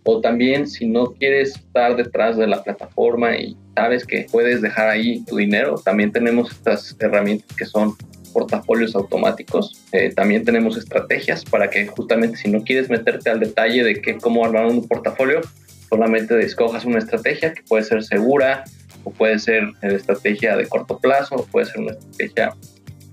O 0.09 0.21
también 0.21 0.69
si 0.69 0.87
no 0.87 1.07
quieres 1.14 1.57
estar 1.57 1.97
detrás 1.97 2.37
de 2.37 2.47
la 2.47 2.62
plataforma 2.62 3.37
y 3.37 3.57
sabes 3.75 4.07
que 4.07 4.29
puedes 4.31 4.62
dejar 4.62 4.88
ahí 4.88 5.25
tu 5.25 5.37
dinero, 5.37 5.75
también 5.85 6.12
tenemos 6.12 6.53
estas 6.53 6.97
herramientas 7.01 7.57
que 7.57 7.64
son 7.64 7.97
portafolios 8.33 8.95
automáticos. 8.95 9.85
Eh, 9.90 10.12
también 10.14 10.45
tenemos 10.45 10.77
estrategias 10.77 11.45
para 11.45 11.71
que 11.71 11.88
justamente 11.88 12.37
si 12.37 12.49
no 12.49 12.62
quieres 12.62 12.88
meterte 12.88 13.31
al 13.31 13.40
detalle 13.40 13.83
de 13.83 14.01
que 14.01 14.16
cómo 14.16 14.45
armar 14.45 14.66
un 14.66 14.87
portafolio, 14.87 15.40
solamente 15.88 16.38
escojas 16.38 16.85
una 16.85 16.99
estrategia 16.99 17.53
que 17.53 17.62
puede 17.62 17.83
ser 17.83 18.05
segura 18.05 18.62
o 19.03 19.11
puede 19.11 19.40
ser 19.40 19.73
estrategia 19.83 20.57
de 20.57 20.69
corto 20.69 21.01
plazo 21.01 21.35
o 21.35 21.47
puede 21.47 21.66
ser 21.66 21.81
una 21.81 21.92
estrategia 21.92 22.55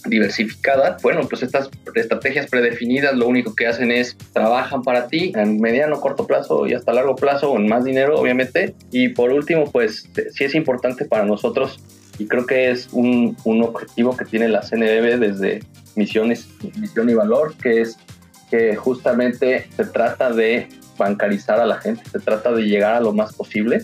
diversificada. 0.06 0.98
Bueno, 1.02 1.22
pues 1.30 1.44
estas 1.44 1.70
estrategias 1.96 2.50
predefinidas 2.50 3.16
lo 3.16 3.28
único 3.28 3.56
que 3.56 3.68
hacen 3.68 3.92
es 3.92 4.18
trabajan 4.34 4.84
para 4.84 5.08
ti 5.08 5.32
en 5.36 5.60
mediano, 5.60 6.00
corto 6.00 6.28
plazo 6.28 6.68
y 6.68 6.74
hasta 6.74 6.94
largo 6.94 7.16
plazo 7.16 7.52
con 7.52 7.68
más 7.68 7.84
dinero, 7.84 8.16
obviamente. 8.20 8.76
Y 8.92 9.10
por 9.10 9.32
último, 9.32 9.70
pues 9.72 10.10
sí 10.32 10.44
es 10.44 10.56
importante 10.56 11.06
para 11.06 11.26
nosotros 11.26 11.80
y 12.20 12.28
creo 12.28 12.46
que 12.46 12.70
es 12.70 12.90
un, 12.92 13.36
un 13.44 13.64
objetivo 13.64 14.16
que 14.16 14.26
tiene 14.26 14.48
la 14.48 14.62
CNBB 14.62 15.20
desde 15.20 15.64
misiones, 15.96 16.48
misión 16.80 17.10
y 17.10 17.14
valor, 17.14 17.56
que 17.62 17.82
es 17.82 17.98
que 18.50 18.76
justamente 18.76 19.68
se 19.76 19.86
trata 19.86 20.32
de 20.32 20.68
bancarizar 20.98 21.60
a 21.60 21.66
la 21.66 21.78
gente, 21.78 22.04
se 22.10 22.20
trata 22.20 22.52
de 22.52 22.64
llegar 22.64 22.96
a 22.96 23.00
lo 23.00 23.14
más 23.14 23.34
posible. 23.34 23.82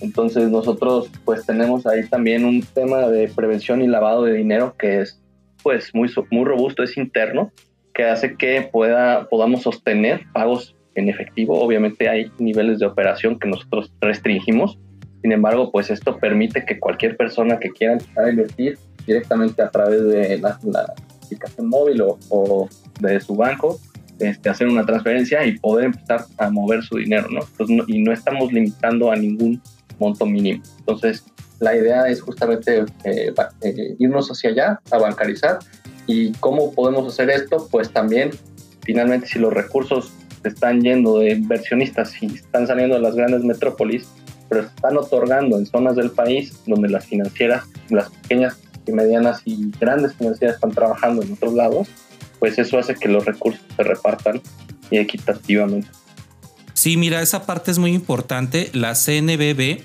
Entonces 0.00 0.50
nosotros 0.50 1.10
pues 1.24 1.46
tenemos 1.46 1.86
ahí 1.86 2.06
también 2.08 2.44
un 2.44 2.62
tema 2.62 3.08
de 3.08 3.28
prevención 3.28 3.82
y 3.82 3.86
lavado 3.86 4.22
de 4.22 4.34
dinero 4.34 4.74
que 4.78 5.00
es 5.00 5.18
pues 5.64 5.92
muy, 5.92 6.08
muy 6.30 6.44
robusto, 6.44 6.84
es 6.84 6.96
interno, 6.96 7.50
que 7.92 8.04
hace 8.04 8.36
que 8.36 8.68
pueda, 8.70 9.28
podamos 9.28 9.62
sostener 9.62 10.26
pagos 10.32 10.76
en 10.94 11.08
efectivo. 11.08 11.60
Obviamente 11.60 12.08
hay 12.08 12.30
niveles 12.38 12.78
de 12.78 12.86
operación 12.86 13.38
que 13.38 13.48
nosotros 13.48 13.92
restringimos, 14.00 14.78
sin 15.22 15.32
embargo, 15.32 15.72
pues 15.72 15.88
esto 15.88 16.18
permite 16.18 16.66
que 16.66 16.78
cualquier 16.78 17.16
persona 17.16 17.58
que 17.58 17.70
quiera 17.70 17.94
empezar 17.94 18.26
a 18.26 18.30
invertir 18.30 18.78
directamente 19.06 19.62
a 19.62 19.70
través 19.70 20.04
de 20.04 20.38
la, 20.38 20.58
aplicación 21.24 21.68
móvil 21.70 22.02
o, 22.02 22.68
de 23.00 23.18
su 23.20 23.34
banco, 23.34 23.80
este, 24.18 24.50
hacer 24.50 24.68
una 24.68 24.84
transferencia 24.84 25.44
y 25.46 25.58
poder 25.58 25.86
empezar 25.86 26.26
a 26.36 26.50
mover 26.50 26.82
su 26.82 26.98
dinero, 26.98 27.28
¿no? 27.30 27.40
y 27.86 28.02
no 28.02 28.12
estamos 28.12 28.52
limitando 28.52 29.10
a 29.10 29.16
ningún 29.16 29.62
monto 29.98 30.26
mínimo. 30.26 30.62
Entonces, 30.80 31.24
la 31.60 31.76
idea 31.76 32.08
es 32.08 32.20
justamente 32.20 32.84
eh, 33.04 33.32
eh, 33.62 33.96
irnos 33.98 34.30
hacia 34.30 34.50
allá, 34.50 34.80
a 34.90 34.98
bancarizar. 34.98 35.58
¿Y 36.06 36.32
cómo 36.32 36.72
podemos 36.72 37.12
hacer 37.12 37.30
esto? 37.30 37.68
Pues 37.70 37.90
también, 37.90 38.30
finalmente, 38.82 39.26
si 39.26 39.38
los 39.38 39.52
recursos 39.52 40.12
están 40.44 40.82
yendo 40.82 41.18
de 41.20 41.32
inversionistas 41.32 42.22
y 42.22 42.26
están 42.26 42.66
saliendo 42.66 42.96
de 42.96 43.02
las 43.02 43.14
grandes 43.14 43.42
metrópolis, 43.44 44.06
pero 44.48 44.62
están 44.62 44.96
otorgando 44.98 45.56
en 45.56 45.66
zonas 45.66 45.96
del 45.96 46.10
país 46.10 46.60
donde 46.66 46.88
las 46.88 47.06
financieras, 47.06 47.64
las 47.88 48.10
pequeñas 48.10 48.58
y 48.86 48.92
medianas 48.92 49.40
y 49.46 49.70
grandes 49.80 50.14
financieras 50.14 50.56
están 50.56 50.72
trabajando 50.72 51.22
en 51.22 51.32
otros 51.32 51.54
lados, 51.54 51.88
pues 52.38 52.58
eso 52.58 52.78
hace 52.78 52.94
que 52.94 53.08
los 53.08 53.24
recursos 53.24 53.62
se 53.74 53.82
repartan 53.82 54.42
equitativamente. 54.90 55.88
Sí, 56.74 56.98
mira, 56.98 57.22
esa 57.22 57.46
parte 57.46 57.70
es 57.70 57.78
muy 57.78 57.94
importante. 57.94 58.68
La 58.74 58.94
CNBB 58.94 59.84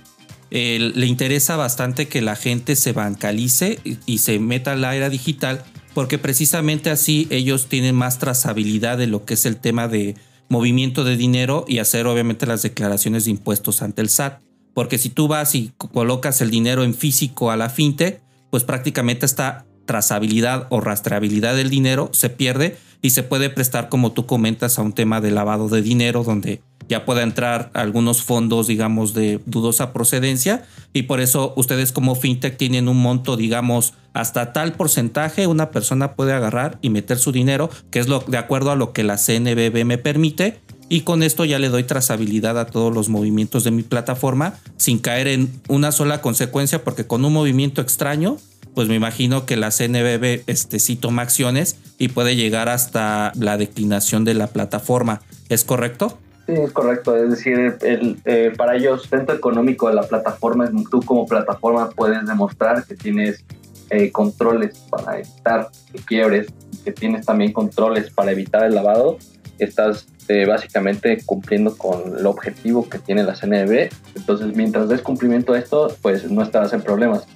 le 0.52 1.06
interesa 1.06 1.56
bastante 1.56 2.08
que 2.08 2.22
la 2.22 2.36
gente 2.36 2.76
se 2.76 2.92
bancalice 2.92 3.80
y, 4.06 4.18
se 4.18 4.40
meta 4.40 4.74
a 4.74 4.76
la 4.76 4.96
era 4.96 5.10
digital 5.10 5.64
porque 5.94 6.18
precisamente 6.18 6.90
así 6.90 7.28
ellos 7.30 7.68
tienen 7.68 7.96
más 7.96 8.20
trazabilidad 8.20 8.98
de 8.98 9.08
lo 9.08 9.26
que 9.26 9.36
es 9.36 9.46
el 9.46 9.58
tema 9.58 9.88
de 9.88 10.16
movimiento 10.48 11.04
de 11.04 11.18
dinero 11.18 11.66
y 11.68 11.80
hacer 11.80 12.08
obviamente 12.08 12.46
las 12.46 12.62
declaraciones 12.62 13.26
de 13.26 13.32
impuestos 13.32 13.82
ante 13.82 14.02
el 14.02 14.10
SAT. 14.10 14.42
Porque 14.74 14.98
si 14.98 15.10
tú 15.10 15.28
vas 15.28 15.56
y 15.56 15.72
colocas 15.78 16.42
el 16.42 16.52
dinero 16.52 16.84
en 16.84 16.94
físico 16.94 17.52
a 17.52 17.58
la 17.58 17.70
fintech, 17.70 18.22
pues 18.50 18.64
prácticamente 18.64 19.26
esta 19.26 19.66
trazabilidad 19.86 20.68
o 20.70 20.82
rastreabilidad 20.82 21.56
del 21.56 21.70
dinero 21.70 22.10
se 22.14 22.30
pierde 22.30 22.78
y 23.02 23.12
se 23.12 23.24
puede 23.24 23.50
prestar, 23.50 23.90
como 23.90 24.12
tú 24.12 24.26
comentas, 24.26 24.78
a 24.78 24.82
un 24.82 24.94
tema 24.94 25.22
de 25.22 25.32
lavado 25.32 25.70
de 25.70 25.82
dinero 25.82 26.24
donde 26.24 26.62
ya 26.90 27.06
pueda 27.06 27.22
entrar 27.22 27.70
algunos 27.74 28.24
fondos, 28.24 28.68
digamos, 28.68 29.14
de 29.14 29.40
dudosa 29.46 29.94
procedencia. 29.94 30.66
Y 30.92 31.04
por 31.04 31.22
eso 31.22 31.54
ustedes 31.56 31.92
como 31.92 32.16
fintech 32.16 32.58
tienen 32.58 32.90
un 32.90 32.98
monto, 32.98 33.38
digamos, 33.38 33.94
hasta 34.14 34.54
tal 34.54 34.74
porcentaje 34.74 35.46
una 35.46 35.70
persona 35.70 36.16
puede 36.16 36.34
agarrar 36.34 36.80
y 36.82 36.90
meter 36.90 37.20
su 37.20 37.32
dinero, 37.32 37.70
que 37.92 38.00
es 38.00 38.08
lo 38.08 38.22
de 38.22 38.38
acuerdo 38.38 38.72
a 38.72 38.76
lo 38.76 38.92
que 38.92 39.04
la 39.04 39.18
CNBB 39.18 39.86
me 39.86 40.00
permite. 40.00 40.60
Y 40.92 41.02
con 41.02 41.22
esto 41.22 41.46
ya 41.46 41.60
le 41.60 41.70
doy 41.70 41.84
trazabilidad 41.84 42.58
a 42.58 42.66
todos 42.66 42.92
los 42.92 43.10
movimientos 43.10 43.64
de 43.64 43.70
mi 43.70 43.84
plataforma 43.84 44.56
sin 44.78 44.98
caer 44.98 45.28
en 45.28 45.62
una 45.68 45.92
sola 45.92 46.20
consecuencia 46.20 46.84
porque 46.84 47.06
con 47.06 47.24
un 47.24 47.32
movimiento 47.32 47.82
extraño 47.82 48.38
pues 48.74 48.88
me 48.88 48.96
imagino 48.96 49.46
que 49.46 49.58
la 49.58 49.72
CNBB 49.72 50.44
este, 50.48 50.80
sí 50.80 50.96
toma 50.96 51.24
acciones 51.24 51.78
y 51.98 52.10
puede 52.10 52.36
llegar 52.36 52.70
hasta 52.70 53.32
la 53.36 53.58
declinación 53.58 54.26
de 54.26 54.34
la 54.34 54.48
plataforma. 54.48 55.22
¿Es 55.50 55.64
correcto? 55.64 56.18
Sí, 56.48 56.54
es 56.54 56.72
correcto. 56.72 57.16
Es 57.16 57.30
decir, 57.30 57.78
el, 57.82 58.20
eh, 58.26 58.54
para 58.58 58.76
ellos, 58.76 59.08
centro 59.08 59.36
económico 59.36 59.88
de 59.88 59.96
la 59.96 60.04
plataforma, 60.04 60.70
tú 60.90 61.02
como 61.02 61.26
plataforma 61.26 61.90
puedes 61.92 62.26
demostrar 62.26 62.86
que 62.86 62.96
tienes 62.96 63.44
eh, 63.90 64.12
controles 64.12 64.80
para 64.90 65.20
evitar 65.20 65.70
quiebres, 66.06 66.48
que 66.84 66.92
tienes 66.92 67.26
también 67.26 67.52
controles 67.52 68.10
para 68.12 68.32
evitar 68.32 68.64
el 68.64 68.76
lavado. 68.76 69.18
Estás 69.58 70.08
eh, 70.28 70.46
básicamente 70.46 71.18
cumpliendo 71.26 71.76
con 71.76 72.18
el 72.18 72.26
objetivo 72.26 72.88
que 72.88 73.00
tiene 73.00 73.24
la 73.24 73.34
CNB. 73.34 73.90
Entonces, 74.16 74.56
mientras 74.56 74.88
des 74.88 75.02
cumplimiento 75.02 75.54
a 75.54 75.60
esto, 75.60 75.96
pues 76.02 76.30
no 76.32 76.44
estarás 76.44 76.72
en 76.74 76.82
problemas. 76.82 77.28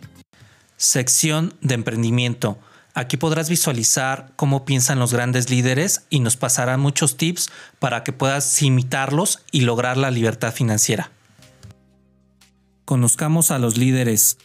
Sección 0.83 1.53
de 1.61 1.75
emprendimiento. 1.75 2.57
Aquí 2.93 3.15
podrás 3.15 3.49
visualizar 3.49 4.33
cómo 4.35 4.65
piensan 4.65 4.99
los 4.99 5.13
grandes 5.13 5.49
líderes 5.49 6.05
y 6.09 6.19
nos 6.19 6.35
pasarán 6.35 6.81
muchos 6.81 7.15
tips 7.15 7.49
para 7.79 8.03
que 8.03 8.11
puedas 8.11 8.61
imitarlos 8.61 9.45
y 9.49 9.61
lograr 9.61 9.95
la 9.95 10.11
libertad 10.11 10.51
financiera. 10.51 11.09
Conozcamos 12.83 13.49
a 13.49 13.59
los 13.59 13.77
líderes. 13.77 14.37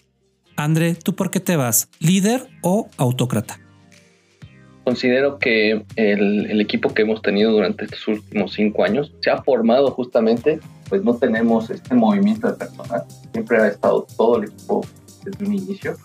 André, 0.54 0.94
¿tú 0.94 1.16
por 1.16 1.32
qué 1.32 1.40
te 1.40 1.56
vas? 1.56 1.88
¿Líder 1.98 2.46
o 2.62 2.88
autócrata? 2.98 3.58
Considero 4.84 5.40
que 5.40 5.84
el, 5.96 6.60
equipo 6.60 6.94
que 6.94 7.02
hemos 7.02 7.20
tenido 7.20 7.50
durante 7.50 7.86
estos 7.86 8.06
últimos 8.06 8.52
cinco 8.52 8.84
años 8.84 9.12
se 9.22 9.30
ha 9.30 9.42
formado 9.42 9.90
justamente, 9.90 10.60
pues 10.88 11.02
no 11.02 11.14
tenemos 11.14 11.68
este 11.68 11.96
movimiento 11.96 12.46
de 12.46 12.56
personal. 12.56 13.02
Siempre 13.32 13.58
ha 13.58 13.66
estado 13.66 14.06
todo 14.16 14.36
el 14.36 14.44
equipo 14.44 14.86
desde 15.24 15.44
un 15.44 15.52
inicio, 15.52 15.96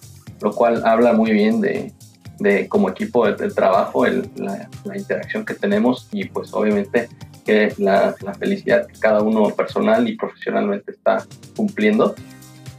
lo 0.44 0.52
cual 0.52 0.84
habla 0.86 1.14
muy 1.14 1.32
bien 1.32 1.62
de, 1.62 1.94
de 2.40 2.68
como 2.68 2.90
equipo 2.90 3.26
de, 3.26 3.50
trabajo, 3.52 4.06
la, 4.06 4.70
interacción 4.96 5.46
que 5.46 5.54
tenemos 5.54 6.08
y 6.12 6.26
pues 6.26 6.54
obviamente 6.54 7.10
que 7.46 7.74
la, 7.78 8.16
felicidad 8.38 8.88
que 8.88 9.00
cada 9.00 9.22
uno 9.22 9.50
personal 9.50 10.08
y 10.08 10.16
profesionalmente 10.16 10.92
está 10.92 11.26
cumpliendo. 11.56 12.16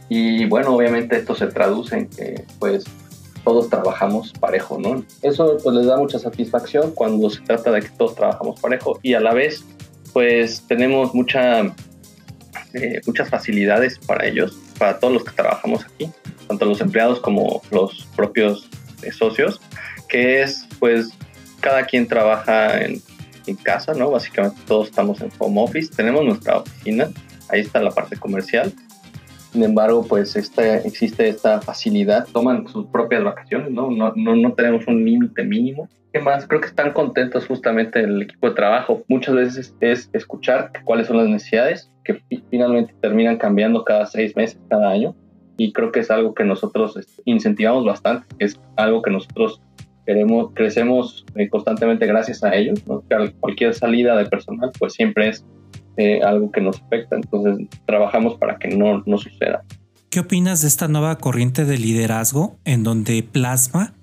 Y 0.07 0.45
bueno, 0.45 0.75
obviamente 0.75 1.17
esto 1.17 1.35
se 1.35 1.47
traduce 1.47 1.97
en 1.97 2.07
que 2.07 2.45
pues 2.59 2.85
todos 3.43 3.69
trabajamos 3.69 4.31
parejo, 4.33 4.79
¿no? 4.79 5.03
Eso 5.21 5.57
pues 5.63 5.75
les 5.75 5.85
da 5.87 5.97
mucha 5.97 6.19
satisfacción 6.19 6.91
cuando 6.91 7.29
se 7.29 7.41
trata 7.41 7.71
de 7.71 7.81
que 7.81 7.89
todos 7.89 8.15
trabajamos 8.15 8.59
parejo 8.59 8.99
y 9.01 9.13
a 9.13 9.19
la 9.19 9.33
vez 9.33 9.63
pues 10.13 10.63
tenemos 10.67 11.13
mucha, 11.13 11.61
eh, 12.73 13.01
muchas 13.05 13.29
facilidades 13.29 13.99
para 13.99 14.25
ellos, 14.25 14.57
para 14.77 14.99
todos 14.99 15.13
los 15.13 15.23
que 15.23 15.31
trabajamos 15.31 15.83
aquí, 15.85 16.09
tanto 16.47 16.65
los 16.65 16.81
empleados 16.81 17.19
como 17.19 17.61
los 17.71 18.05
propios 18.15 18.69
socios, 19.11 19.61
que 20.09 20.41
es 20.41 20.67
pues 20.79 21.09
cada 21.59 21.85
quien 21.85 22.07
trabaja 22.07 22.81
en, 22.83 23.01
en, 23.47 23.55
casa, 23.55 23.93
¿no? 23.93 24.11
Básicamente 24.11 24.59
todos 24.67 24.87
estamos 24.89 25.21
en 25.21 25.29
home 25.37 25.61
office, 25.61 25.93
tenemos 25.95 26.23
nuestra 26.23 26.57
oficina, 26.59 27.09
ahí 27.49 27.61
está 27.61 27.81
la 27.81 27.91
parte 27.91 28.17
comercial. 28.17 28.73
Sin 29.51 29.63
embargo, 29.63 30.05
pues 30.05 30.35
esta, 30.35 30.77
existe 30.77 31.29
esta 31.29 31.61
facilidad, 31.61 32.27
toman 32.33 32.67
sus 32.67 32.87
propias 32.87 33.23
vacaciones, 33.23 33.71
¿no? 33.71 33.89
No, 33.89 34.11
no, 34.15 34.35
no 34.35 34.53
tenemos 34.53 34.85
un 34.87 35.05
límite 35.05 35.43
mínimo. 35.43 35.87
¿Qué 36.11 36.19
más? 36.19 36.45
Creo 36.47 36.61
que 36.61 36.67
están 36.67 36.91
contentos 36.91 37.47
justamente 37.47 38.01
el 38.01 38.21
equipo 38.21 38.49
de 38.49 38.55
trabajo. 38.55 39.03
Muchas 39.07 39.35
veces 39.35 39.75
es 39.79 40.09
escuchar 40.13 40.71
cuáles 40.83 41.07
son 41.07 41.17
las 41.17 41.27
necesidades 41.27 41.89
que 42.03 42.21
finalmente 42.49 42.93
terminan 43.01 43.37
cambiando 43.37 43.83
cada 43.83 44.05
seis 44.05 44.35
meses, 44.35 44.59
cada 44.69 44.91
año. 44.91 45.15
Y 45.57 45.71
creo 45.71 45.91
que 45.91 46.01
es 46.01 46.11
algo 46.11 46.33
que 46.33 46.43
nosotros 46.43 46.97
este, 46.97 47.21
incentivamos 47.25 47.85
bastante, 47.85 48.27
es 48.39 48.59
algo 48.75 49.01
que 49.01 49.11
nosotros 49.11 49.61
queremos, 50.05 50.51
crecemos 50.53 51.25
eh, 51.35 51.49
constantemente 51.49 52.05
gracias 52.05 52.43
a 52.43 52.55
ellos. 52.55 52.81
Cualquier 53.39 53.73
salida 53.73 54.15
de 54.17 54.25
personal, 54.25 54.71
pues 54.77 54.93
siempre 54.93 55.29
es 55.29 55.45
eh, 55.97 56.21
algo 56.21 56.51
que 56.51 56.61
nos 56.61 56.81
afecta. 56.81 57.15
Entonces, 57.15 57.67
trabajamos 57.85 58.37
para 58.37 58.57
que 58.57 58.69
no, 58.69 59.03
no 59.05 59.17
suceda. 59.17 59.63
¿Qué 60.09 60.19
opinas 60.21 60.61
de 60.61 60.67
esta 60.67 60.87
nueva 60.87 61.17
corriente 61.17 61.65
de 61.65 61.77
liderazgo 61.77 62.57
en 62.63 62.83
donde 62.83 63.21
plasma 63.23 63.93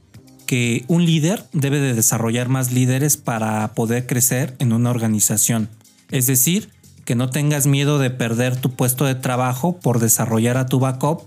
que 0.46 0.84
un 0.88 1.06
líder 1.06 1.44
debe 1.52 1.80
de 1.80 1.94
desarrollar 1.94 2.48
más 2.48 2.72
líderes 2.72 3.16
para 3.16 3.66
poder 3.74 4.06
crecer 4.06 4.54
en 4.58 4.72
una 4.72 4.90
organización? 4.90 5.68
Es 6.10 6.26
decir, 6.26 6.68
que 7.04 7.14
no 7.14 7.30
tengas 7.30 7.66
miedo 7.66 7.98
de 7.98 8.10
perder 8.10 8.56
tu 8.56 8.70
puesto 8.70 9.06
de 9.06 9.14
trabajo 9.14 9.78
por 9.78 9.98
desarrollar 9.98 10.56
a 10.56 10.66
tu 10.66 10.78
backup 10.78 11.22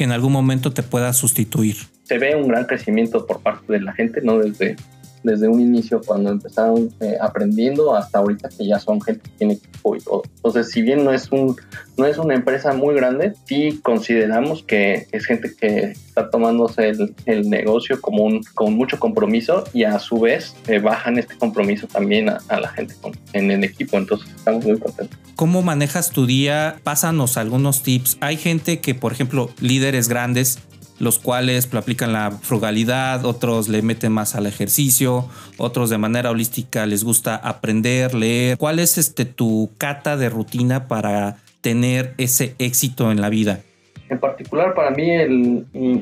que 0.00 0.04
en 0.04 0.12
algún 0.12 0.32
momento 0.32 0.72
te 0.72 0.82
pueda 0.82 1.12
sustituir. 1.12 1.76
Se 2.04 2.16
ve 2.16 2.34
un 2.34 2.48
gran 2.48 2.64
crecimiento 2.64 3.26
por 3.26 3.40
parte 3.42 3.70
de 3.70 3.82
la 3.82 3.92
gente, 3.92 4.22
¿no? 4.22 4.38
Desde 4.38 4.76
desde 5.22 5.48
un 5.48 5.60
inicio 5.60 6.00
cuando 6.04 6.30
empezaron 6.30 6.90
eh, 7.00 7.16
aprendiendo 7.20 7.94
hasta 7.94 8.18
ahorita 8.18 8.48
que 8.48 8.66
ya 8.66 8.78
son 8.78 9.00
gente 9.00 9.22
que 9.22 9.36
tiene 9.36 9.52
equipo 9.54 9.96
y 9.96 10.00
todo. 10.00 10.22
Entonces, 10.36 10.70
si 10.70 10.82
bien 10.82 11.04
no 11.04 11.12
es 11.12 11.30
un 11.30 11.56
no 11.96 12.06
es 12.06 12.16
una 12.16 12.34
empresa 12.34 12.72
muy 12.72 12.94
grande, 12.94 13.34
sí 13.44 13.80
consideramos 13.82 14.62
que 14.62 15.06
es 15.12 15.26
gente 15.26 15.54
que 15.54 15.90
está 15.90 16.30
tomándose 16.30 16.88
el, 16.88 17.14
el 17.26 17.50
negocio 17.50 18.00
como 18.00 18.24
un, 18.24 18.42
con 18.54 18.74
mucho 18.74 18.98
compromiso 18.98 19.64
y 19.74 19.84
a 19.84 19.98
su 19.98 20.18
vez 20.20 20.54
eh, 20.66 20.78
bajan 20.78 21.18
este 21.18 21.36
compromiso 21.36 21.86
también 21.86 22.30
a, 22.30 22.38
a 22.48 22.60
la 22.60 22.68
gente 22.68 22.94
con, 23.00 23.12
en 23.34 23.50
el 23.50 23.64
equipo. 23.64 23.98
Entonces, 23.98 24.30
estamos 24.34 24.64
muy 24.64 24.78
contentos. 24.78 25.18
¿Cómo 25.36 25.62
manejas 25.62 26.10
tu 26.10 26.26
día? 26.26 26.76
Pásanos 26.82 27.36
algunos 27.36 27.82
tips. 27.82 28.16
Hay 28.20 28.36
gente 28.36 28.80
que, 28.80 28.94
por 28.94 29.12
ejemplo, 29.12 29.50
líderes 29.60 30.08
grandes 30.08 30.58
los 31.00 31.18
cuales 31.18 31.68
aplican 31.74 32.12
la 32.12 32.30
frugalidad, 32.30 33.24
otros 33.24 33.68
le 33.68 33.82
meten 33.82 34.12
más 34.12 34.36
al 34.36 34.46
ejercicio, 34.46 35.26
otros 35.56 35.90
de 35.90 35.98
manera 35.98 36.30
holística 36.30 36.86
les 36.86 37.02
gusta 37.02 37.34
aprender, 37.34 38.14
leer. 38.14 38.58
¿Cuál 38.58 38.78
es 38.78 38.98
este 38.98 39.24
tu 39.24 39.70
cata 39.78 40.16
de 40.16 40.28
rutina 40.28 40.86
para 40.86 41.38
tener 41.62 42.14
ese 42.18 42.54
éxito 42.58 43.10
en 43.10 43.20
la 43.20 43.30
vida? 43.30 43.60
En 44.08 44.20
particular 44.20 44.74
para 44.74 44.90
mí 44.90 45.08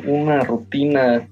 una 0.04 0.40
rutina 0.40 1.28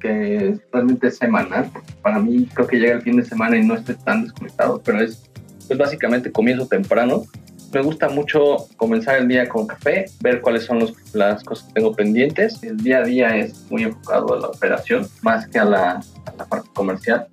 que 0.00 0.58
realmente 0.72 1.08
es 1.08 1.18
semanal, 1.18 1.70
para 2.02 2.18
mí 2.18 2.48
creo 2.54 2.66
que 2.66 2.78
llega 2.78 2.94
el 2.94 3.02
fin 3.02 3.16
de 3.16 3.24
semana 3.24 3.58
y 3.58 3.66
no 3.66 3.74
estoy 3.74 3.96
tan 3.96 4.24
desconectado, 4.24 4.80
pero 4.84 5.02
es 5.02 5.28
pues 5.66 5.78
básicamente 5.78 6.32
comienzo 6.32 6.66
temprano, 6.66 7.24
me 7.72 7.82
gusta 7.82 8.08
mucho 8.08 8.68
comenzar 8.76 9.18
el 9.18 9.28
día 9.28 9.48
con 9.48 9.66
café, 9.66 10.06
ver 10.20 10.40
cuáles 10.40 10.64
son 10.64 10.86
las 11.12 11.44
cosas 11.44 11.66
que 11.68 11.74
tengo 11.74 11.92
pendientes. 11.92 12.62
El 12.62 12.78
día 12.78 12.98
a 12.98 13.04
día 13.04 13.36
es 13.36 13.70
muy 13.70 13.82
enfocado 13.84 14.34
a 14.34 14.40
la 14.40 14.48
operación, 14.48 15.06
más 15.22 15.46
que 15.48 15.58
a 15.58 15.64
la, 15.64 16.00
parte 16.48 16.68
comercial. 16.72 17.28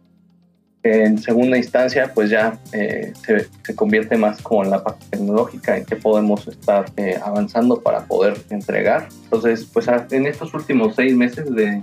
En 0.84 1.18
segunda 1.18 1.58
instancia, 1.58 2.12
pues 2.14 2.30
ya 2.30 2.60
eh, 2.72 3.14
se, 3.26 3.76
convierte 3.76 4.18
más 4.18 4.42
como 4.42 4.64
en 4.64 4.70
la 4.72 4.84
parte 4.84 5.06
tecnológica, 5.10 5.78
en 5.78 5.86
que 5.86 5.96
podemos 5.96 6.48
estar 6.48 6.86
eh, 6.98 7.18
avanzando 7.24 7.82
para 7.82 8.06
poder 8.06 8.38
entregar. 8.50 9.08
Entonces, 9.24 9.68
pues 9.72 9.88
en 10.12 10.28
estos 10.28 10.54
últimos 10.54 10.96
seis 10.96 11.16
meses 11.16 11.54
de 11.56 11.82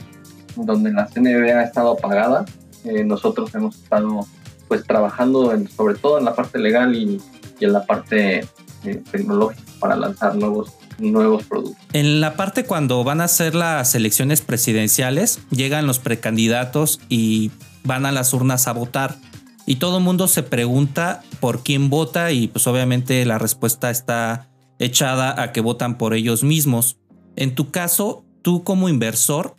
donde 0.56 0.92
la 0.92 1.06
CNB 1.06 1.50
ha 1.56 1.64
estado 1.64 1.92
apagada, 1.92 2.44
eh, 2.84 3.02
nosotros 3.02 3.52
hemos 3.54 3.76
estado 3.76 4.26
pues 4.68 4.84
trabajando 4.84 5.52
sobre 5.68 5.94
todo 5.96 6.18
en 6.18 6.24
la 6.24 6.34
parte 6.34 6.58
legal 6.58 6.94
y 6.94 7.20
en 7.64 7.72
la 7.72 7.84
parte 7.84 8.46
eh, 8.84 9.02
tecnológica 9.10 9.62
para 9.78 9.96
lanzar 9.96 10.36
nuevos 10.36 10.72
nuevos 10.98 11.44
productos. 11.44 11.82
En 11.92 12.20
la 12.20 12.36
parte 12.36 12.64
cuando 12.64 13.02
van 13.04 13.20
a 13.20 13.28
ser 13.28 13.54
las 13.54 13.94
elecciones 13.94 14.40
presidenciales, 14.40 15.40
llegan 15.50 15.86
los 15.86 15.98
precandidatos 15.98 17.00
y 17.08 17.50
van 17.84 18.06
a 18.06 18.12
las 18.12 18.32
urnas 18.32 18.68
a 18.68 18.72
votar. 18.72 19.16
Y 19.66 19.76
todo 19.76 19.98
el 19.98 20.04
mundo 20.04 20.28
se 20.28 20.42
pregunta 20.42 21.22
por 21.40 21.62
quién 21.62 21.88
vota 21.88 22.32
y 22.32 22.48
pues 22.48 22.66
obviamente 22.66 23.24
la 23.24 23.38
respuesta 23.38 23.90
está 23.90 24.48
echada 24.78 25.40
a 25.40 25.52
que 25.52 25.60
votan 25.60 25.98
por 25.98 26.14
ellos 26.14 26.42
mismos. 26.42 26.98
En 27.36 27.54
tu 27.54 27.70
caso, 27.70 28.24
tú 28.42 28.64
como 28.64 28.88
inversor, 28.88 29.54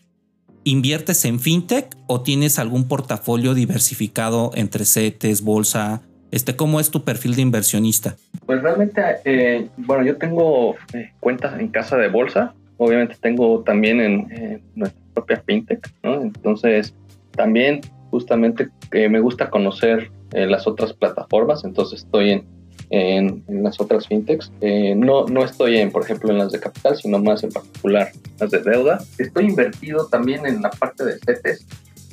¿inviertes 0.65 1.23
en 1.25 1.39
fintech 1.39 1.95
o 2.07 2.21
tienes 2.21 2.59
algún 2.59 2.87
portafolio 2.87 3.53
diversificado 3.53 4.51
entre 4.55 4.85
CETES, 4.85 5.41
bolsa, 5.41 6.01
este, 6.33 6.55
¿Cómo 6.55 6.79
es 6.79 6.89
tu 6.89 7.03
perfil 7.03 7.35
de 7.35 7.43
inversionista? 7.43 8.15
Pues 8.47 8.63
realmente, 8.63 9.03
eh, 9.23 9.67
bueno, 9.77 10.03
yo 10.03 10.17
tengo 10.17 10.75
eh, 10.91 11.11
cuentas 11.19 11.59
en 11.59 11.67
casa 11.67 11.95
de 11.95 12.07
bolsa, 12.07 12.55
obviamente 12.77 13.15
tengo 13.21 13.61
también 13.61 14.01
en 14.01 14.63
nuestra 14.73 14.99
propia 15.13 15.43
fintech, 15.45 15.87
¿no? 16.01 16.23
Entonces, 16.23 16.95
también 17.35 17.81
justamente 18.09 18.69
eh, 18.93 19.09
me 19.09 19.19
gusta 19.19 19.51
conocer 19.51 20.09
las 20.31 20.65
otras 20.65 20.93
plataformas, 20.93 21.63
entonces 21.63 21.99
estoy 21.99 22.31
en, 22.31 22.45
en, 22.89 23.63
las 23.63 23.79
otras 23.79 24.07
fintechs. 24.07 24.51
no, 24.95 25.27
no 25.27 25.45
estoy 25.45 25.77
en, 25.77 25.91
por 25.91 26.01
ejemplo, 26.01 26.31
en 26.31 26.39
las 26.39 26.51
de 26.51 26.59
capital, 26.59 26.95
sino 26.95 27.19
más 27.19 27.43
en 27.43 27.51
particular 27.51 28.09
las 28.39 28.49
de 28.49 28.63
deuda. 28.63 28.97
Estoy 29.19 29.45
invertido 29.45 30.07
también 30.07 30.47
en 30.47 30.63
la 30.63 30.71
parte 30.71 31.05
de 31.05 31.19
CETES 31.19 31.67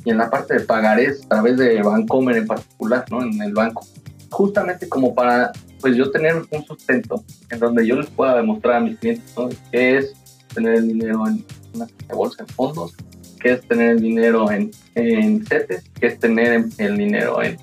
y 0.05 0.11
en 0.11 0.19
la 0.19 0.29
parte 0.29 0.53
de 0.53 0.59
pagarés 0.59 1.23
a 1.25 1.29
través 1.29 1.57
de 1.57 1.81
Bancomer 1.81 2.37
en 2.37 2.45
particular, 2.45 3.05
¿no? 3.09 3.23
En 3.23 3.41
el 3.41 3.53
banco 3.53 3.81
justamente 4.31 4.89
como 4.89 5.13
para 5.13 5.51
pues 5.79 5.95
yo 5.95 6.09
tener 6.09 6.35
un 6.49 6.65
sustento 6.65 7.23
en 7.49 7.59
donde 7.59 7.85
yo 7.85 7.95
les 7.95 8.09
pueda 8.09 8.35
demostrar 8.35 8.77
a 8.77 8.79
mis 8.79 8.97
clientes 8.97 9.33
qué 9.71 9.97
es 9.97 10.13
tener 10.53 10.75
el 10.75 10.87
dinero 10.87 11.27
en 11.27 11.43
una 11.73 11.87
bolsa, 12.13 12.43
en 12.43 12.47
fondos, 12.47 12.93
qué 13.39 13.53
es 13.53 13.67
tener 13.67 13.91
el 13.91 14.01
dinero 14.01 14.51
en, 14.51 14.71
en 14.95 15.45
CETES, 15.45 15.83
qué 15.99 16.07
es 16.07 16.19
tener 16.19 16.65
el 16.77 16.97
dinero 16.97 17.41
en, 17.41 17.57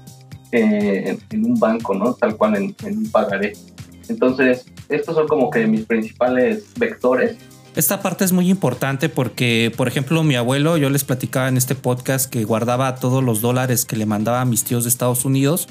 en, 0.53 1.45
un 1.45 1.59
banco, 1.59 1.95
¿no? 1.95 2.15
Tal 2.15 2.37
cual 2.37 2.57
en, 2.57 2.77
en 2.85 2.99
un 2.99 3.11
pagaré. 3.11 3.53
Entonces, 4.09 4.67
estos 4.89 5.15
son 5.15 5.29
como 5.29 5.51
que 5.51 5.67
mis 5.67 5.85
principales 5.85 6.65
vectores 6.79 7.37
esta 7.77 8.03
parte 8.03 8.25
es 8.25 8.33
muy 8.33 8.51
importante 8.51 9.09
porque, 9.09 9.73
por 9.77 9.87
ejemplo, 9.87 10.25
mi 10.25 10.35
abuelo, 10.35 10.79
yo 10.79 10.91
les 10.91 11.05
platicaba 11.05 11.47
en 11.47 11.57
este 11.57 11.77
podcast 11.77 12.29
que 12.29 12.43
guardaba 12.43 12.97
todos 12.97 13.23
los 13.23 13.41
dólares 13.41 13.85
que 13.85 13.95
le 13.95 14.05
mandaba 14.05 14.41
a 14.41 14.45
mis 14.45 14.65
tíos 14.65 14.83
de 14.83 14.91
Estados 14.91 15.25
Unidos 15.25 15.69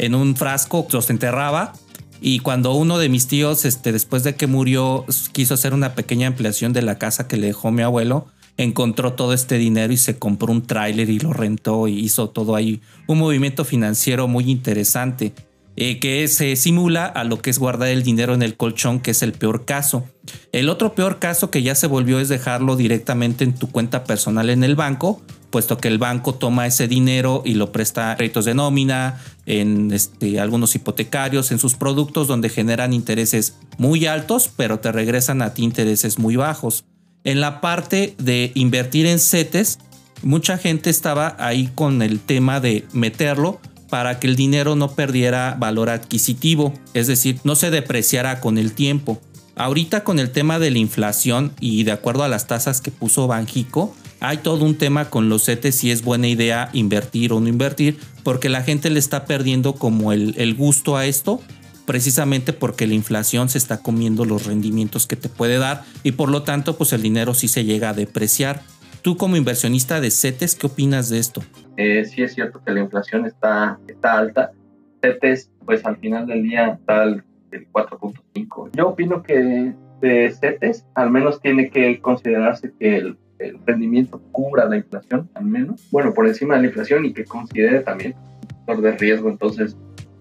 en 0.00 0.14
un 0.14 0.34
frasco, 0.34 0.86
los 0.90 1.10
enterraba. 1.10 1.74
Y 2.22 2.40
cuando 2.40 2.72
uno 2.74 2.98
de 2.98 3.08
mis 3.08 3.28
tíos, 3.28 3.64
este, 3.64 3.92
después 3.92 4.24
de 4.24 4.34
que 4.34 4.46
murió, 4.46 5.04
quiso 5.32 5.54
hacer 5.54 5.74
una 5.74 5.94
pequeña 5.94 6.26
ampliación 6.26 6.72
de 6.72 6.82
la 6.82 6.98
casa 6.98 7.28
que 7.28 7.36
le 7.36 7.48
dejó 7.48 7.70
mi 7.70 7.82
abuelo, 7.82 8.26
encontró 8.56 9.12
todo 9.12 9.32
este 9.32 9.58
dinero 9.58 9.92
y 9.92 9.96
se 9.96 10.18
compró 10.18 10.52
un 10.52 10.66
tráiler 10.66 11.08
y 11.08 11.18
lo 11.18 11.32
rentó 11.32 11.86
y 11.86 11.98
hizo 11.98 12.30
todo 12.30 12.56
ahí. 12.56 12.80
Un 13.06 13.18
movimiento 13.18 13.64
financiero 13.64 14.26
muy 14.26 14.50
interesante. 14.50 15.32
Eh, 15.76 15.98
que 15.98 16.28
se 16.28 16.56
simula 16.56 17.06
a 17.06 17.24
lo 17.24 17.40
que 17.40 17.48
es 17.48 17.58
guardar 17.58 17.88
el 17.88 18.02
dinero 18.02 18.34
en 18.34 18.42
el 18.42 18.56
colchón, 18.56 19.00
que 19.00 19.12
es 19.12 19.22
el 19.22 19.32
peor 19.32 19.64
caso. 19.64 20.04
El 20.52 20.68
otro 20.68 20.94
peor 20.94 21.18
caso 21.18 21.50
que 21.50 21.62
ya 21.62 21.74
se 21.74 21.86
volvió 21.86 22.20
es 22.20 22.28
dejarlo 22.28 22.76
directamente 22.76 23.44
en 23.44 23.54
tu 23.54 23.70
cuenta 23.70 24.04
personal 24.04 24.50
en 24.50 24.62
el 24.62 24.76
banco, 24.76 25.22
puesto 25.50 25.78
que 25.78 25.88
el 25.88 25.98
banco 25.98 26.34
toma 26.34 26.66
ese 26.66 26.88
dinero 26.88 27.42
y 27.44 27.54
lo 27.54 27.72
presta 27.72 28.12
a 28.12 28.16
créditos 28.16 28.44
de 28.44 28.54
nómina, 28.54 29.20
en 29.46 29.90
este, 29.92 30.40
algunos 30.40 30.74
hipotecarios, 30.74 31.50
en 31.50 31.58
sus 31.58 31.74
productos 31.74 32.28
donde 32.28 32.48
generan 32.48 32.92
intereses 32.92 33.56
muy 33.78 34.06
altos, 34.06 34.50
pero 34.56 34.80
te 34.80 34.92
regresan 34.92 35.42
a 35.42 35.54
ti 35.54 35.62
intereses 35.62 36.18
muy 36.18 36.36
bajos. 36.36 36.84
En 37.24 37.40
la 37.40 37.60
parte 37.60 38.14
de 38.18 38.52
invertir 38.54 39.06
en 39.06 39.18
CETES, 39.18 39.78
mucha 40.22 40.56
gente 40.56 40.90
estaba 40.90 41.36
ahí 41.38 41.68
con 41.74 42.02
el 42.02 42.20
tema 42.20 42.60
de 42.60 42.86
meterlo, 42.92 43.60
para 43.90 44.20
que 44.20 44.28
el 44.28 44.36
dinero 44.36 44.76
no 44.76 44.92
perdiera 44.94 45.56
valor 45.58 45.90
adquisitivo, 45.90 46.72
es 46.94 47.08
decir, 47.08 47.40
no 47.44 47.56
se 47.56 47.70
depreciara 47.70 48.40
con 48.40 48.56
el 48.56 48.72
tiempo. 48.72 49.20
Ahorita 49.56 50.04
con 50.04 50.18
el 50.18 50.30
tema 50.30 50.58
de 50.58 50.70
la 50.70 50.78
inflación 50.78 51.52
y 51.60 51.82
de 51.82 51.92
acuerdo 51.92 52.22
a 52.22 52.28
las 52.28 52.46
tasas 52.46 52.80
que 52.80 52.92
puso 52.92 53.26
Banjico, 53.26 53.94
hay 54.20 54.38
todo 54.38 54.64
un 54.64 54.76
tema 54.76 55.10
con 55.10 55.28
los 55.28 55.46
CETES 55.46 55.74
si 55.74 55.90
es 55.90 56.02
buena 56.02 56.28
idea 56.28 56.68
invertir 56.72 57.32
o 57.32 57.40
no 57.40 57.48
invertir, 57.48 57.98
porque 58.22 58.48
la 58.48 58.62
gente 58.62 58.90
le 58.90 58.98
está 58.98 59.24
perdiendo 59.24 59.74
como 59.74 60.12
el, 60.12 60.34
el 60.36 60.54
gusto 60.54 60.96
a 60.96 61.06
esto, 61.06 61.40
precisamente 61.86 62.52
porque 62.52 62.86
la 62.86 62.94
inflación 62.94 63.48
se 63.48 63.58
está 63.58 63.82
comiendo 63.82 64.24
los 64.24 64.46
rendimientos 64.46 65.06
que 65.06 65.16
te 65.16 65.28
puede 65.28 65.58
dar 65.58 65.82
y 66.04 66.12
por 66.12 66.30
lo 66.30 66.42
tanto 66.42 66.76
pues 66.76 66.92
el 66.92 67.02
dinero 67.02 67.34
sí 67.34 67.48
se 67.48 67.64
llega 67.64 67.90
a 67.90 67.94
depreciar. 67.94 68.62
Tú 69.02 69.16
como 69.16 69.36
inversionista 69.36 70.00
de 70.00 70.10
CETES, 70.10 70.54
¿qué 70.56 70.66
opinas 70.66 71.08
de 71.08 71.18
esto? 71.18 71.42
Eh, 71.78 72.04
sí 72.04 72.22
es 72.22 72.34
cierto 72.34 72.62
que 72.62 72.72
la 72.72 72.80
inflación 72.80 73.24
está, 73.24 73.78
está 73.88 74.18
alta. 74.18 74.52
CETES, 75.00 75.50
pues 75.64 75.84
al 75.86 75.96
final 75.96 76.26
del 76.26 76.42
día 76.42 76.78
está 76.78 77.04
el, 77.04 77.24
4.5. 77.72 78.70
Yo 78.74 78.88
opino 78.90 79.22
que 79.24 79.72
de 80.00 80.30
CETES 80.30 80.86
al 80.94 81.10
menos 81.10 81.40
tiene 81.40 81.70
que 81.70 82.00
considerarse 82.00 82.72
que 82.78 82.98
el, 82.98 83.18
rendimiento 83.66 84.20
cubra 84.32 84.66
la 84.66 84.76
inflación, 84.76 85.28
al 85.34 85.44
menos, 85.44 85.88
bueno, 85.90 86.12
por 86.12 86.26
encima 86.26 86.54
de 86.56 86.62
la 86.62 86.66
inflación 86.68 87.04
y 87.04 87.12
que 87.12 87.24
considere 87.24 87.80
también 87.80 88.14
el 88.14 88.56
factor 88.56 88.82
de 88.82 88.92
riesgo. 88.92 89.28
Entonces, 89.30 89.76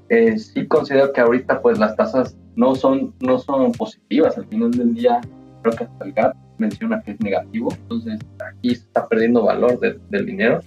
eh, 0.10 0.38
sí 0.38 0.68
considero 0.68 1.14
que 1.14 1.22
ahorita 1.22 1.62
pues 1.62 1.78
las 1.78 1.96
tasas 1.96 2.36
no 2.56 2.76
son, 2.76 3.14
no 3.20 3.40
son 3.40 3.72
positivas. 3.74 4.38
Al 4.38 4.46
final 4.48 4.72
del 4.72 4.94
día, 4.94 5.22
creo 5.62 5.76
que 5.76 5.84
hasta 5.84 6.06
el 6.06 6.14
GAP 6.14 6.36
menciona 6.58 7.02
que 7.02 7.12
es 7.12 7.20
negativo. 7.20 7.74
Entonces 7.74 8.20
aquí 8.40 8.76
se 8.76 8.82
está 8.82 9.08
perdiendo 9.08 9.44
valor 9.44 9.80
del 9.80 10.26
dinero. 10.26 10.62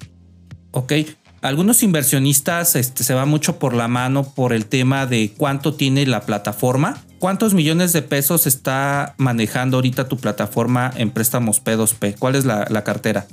Ok. 0.70 0.92
Algunos 1.42 1.82
inversionistas 1.82 2.76
este, 2.76 3.02
se 3.02 3.14
van 3.14 3.28
mucho 3.28 3.58
por 3.58 3.74
la 3.74 3.88
mano 3.88 4.22
por 4.22 4.52
el 4.52 4.66
tema 4.66 5.06
de 5.06 5.32
cuánto 5.36 5.74
tiene 5.74 6.06
la 6.06 6.20
plataforma. 6.20 7.02
¿Cuántos 7.22 7.54
millones 7.54 7.92
de 7.92 8.02
pesos 8.02 8.48
está 8.48 9.14
manejando 9.16 9.76
ahorita 9.76 10.08
tu 10.08 10.16
plataforma 10.16 10.90
en 10.96 11.12
préstamos 11.12 11.62
P2P? 11.62 12.16
¿Cuál 12.18 12.34
es 12.34 12.44
la, 12.44 12.66
la 12.68 12.82
cartera? 12.82 13.26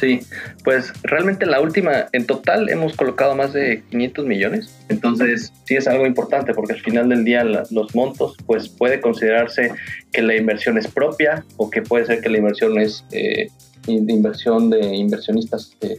Sí, 0.00 0.20
pues 0.64 0.94
realmente 1.02 1.44
la 1.44 1.60
última, 1.60 2.06
en 2.12 2.24
total 2.24 2.70
hemos 2.70 2.96
colocado 2.96 3.36
más 3.36 3.52
de 3.52 3.82
500 3.90 4.24
millones, 4.24 4.74
entonces 4.88 5.52
sí 5.66 5.76
es 5.76 5.86
algo 5.86 6.06
importante 6.06 6.54
porque 6.54 6.72
al 6.72 6.80
final 6.80 7.10
del 7.10 7.22
día 7.22 7.44
los 7.44 7.94
montos, 7.94 8.34
pues 8.46 8.70
puede 8.70 9.02
considerarse 9.02 9.72
que 10.10 10.22
la 10.22 10.34
inversión 10.34 10.78
es 10.78 10.88
propia 10.88 11.44
o 11.58 11.68
que 11.68 11.82
puede 11.82 12.06
ser 12.06 12.22
que 12.22 12.30
la 12.30 12.38
inversión 12.38 12.78
es 12.78 13.04
eh, 13.12 13.48
inversión 13.88 14.70
de 14.70 14.96
inversionistas 14.96 15.76
que, 15.78 15.98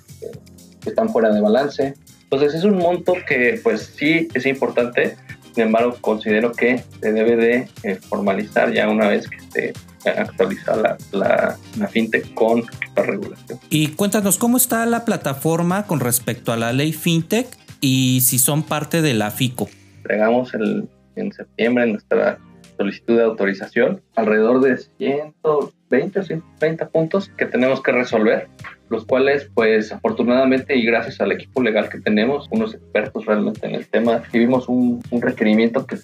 están 0.83 1.09
fuera 1.09 1.29
de 1.29 1.41
balance. 1.41 1.93
Entonces 2.23 2.55
es 2.55 2.63
un 2.63 2.77
monto 2.77 3.13
que 3.27 3.59
pues 3.61 3.93
sí 3.95 4.29
es 4.33 4.47
importante, 4.47 5.15
sin 5.59 5.65
embargo 5.65 5.97
considero 5.99 6.53
que 6.53 6.81
se 7.01 7.11
debe 7.11 7.35
de 7.35 7.67
eh, 7.83 7.95
formalizar 7.95 8.71
ya 8.71 8.87
una 8.87 9.09
vez 9.09 9.27
que 9.27 9.35
esté 9.35 9.73
actualizar 10.05 10.77
la, 10.77 10.97
la, 11.11 11.57
la, 11.77 11.87
fintech 11.89 12.33
con 12.33 12.63
la 12.95 13.03
regulación. 13.03 13.59
Y 13.69 13.89
cuéntanos 13.89 14.37
cómo 14.37 14.55
está 14.55 14.85
la 14.85 15.03
plataforma 15.03 15.85
con 15.85 15.99
respecto 15.99 16.53
a 16.53 16.55
la 16.55 16.71
ley 16.71 16.93
fintech 16.93 17.45
y 17.81 18.21
si 18.21 18.39
son 18.39 18.63
parte 18.63 19.01
de 19.01 19.13
la 19.13 19.31
FICO. 19.31 19.67
Entregamos 19.97 20.53
el, 20.53 20.87
en 21.17 21.33
septiembre 21.33 21.85
nuestra 21.87 22.39
solicitud 22.77 23.17
de 23.17 23.23
autorización, 23.23 24.01
alrededor 24.15 24.61
de 24.61 24.77
120 24.77 26.19
o 26.19 26.23
130 26.23 26.87
puntos 26.87 27.29
que 27.37 27.45
tenemos 27.45 27.83
que 27.83 27.91
resolver, 27.91 28.47
los 28.89 29.05
cuales 29.05 29.49
pues 29.53 29.91
afortunadamente 29.91 30.75
y 30.75 30.85
gracias 30.85 31.21
al 31.21 31.31
equipo 31.31 31.61
legal 31.61 31.89
que 31.89 31.99
tenemos, 31.99 32.47
unos 32.51 32.73
expertos 32.73 33.25
realmente 33.25 33.67
en 33.67 33.75
el 33.75 33.87
tema, 33.87 34.17
recibimos 34.19 34.67
un, 34.67 35.01
un 35.11 35.21
requerimiento 35.21 35.85
que 35.85 35.97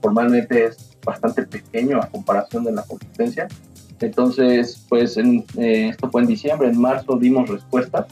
formalmente 0.00 0.66
es 0.66 0.98
bastante 1.04 1.42
pequeño 1.42 1.98
a 1.98 2.08
comparación 2.08 2.64
de 2.64 2.72
la 2.72 2.82
competencia. 2.82 3.48
Entonces, 4.00 4.84
pues 4.88 5.16
en, 5.16 5.44
eh, 5.58 5.88
esto 5.90 6.10
fue 6.10 6.22
en 6.22 6.28
diciembre, 6.28 6.68
en 6.68 6.80
marzo 6.80 7.16
dimos 7.16 7.48
respuesta, 7.48 8.06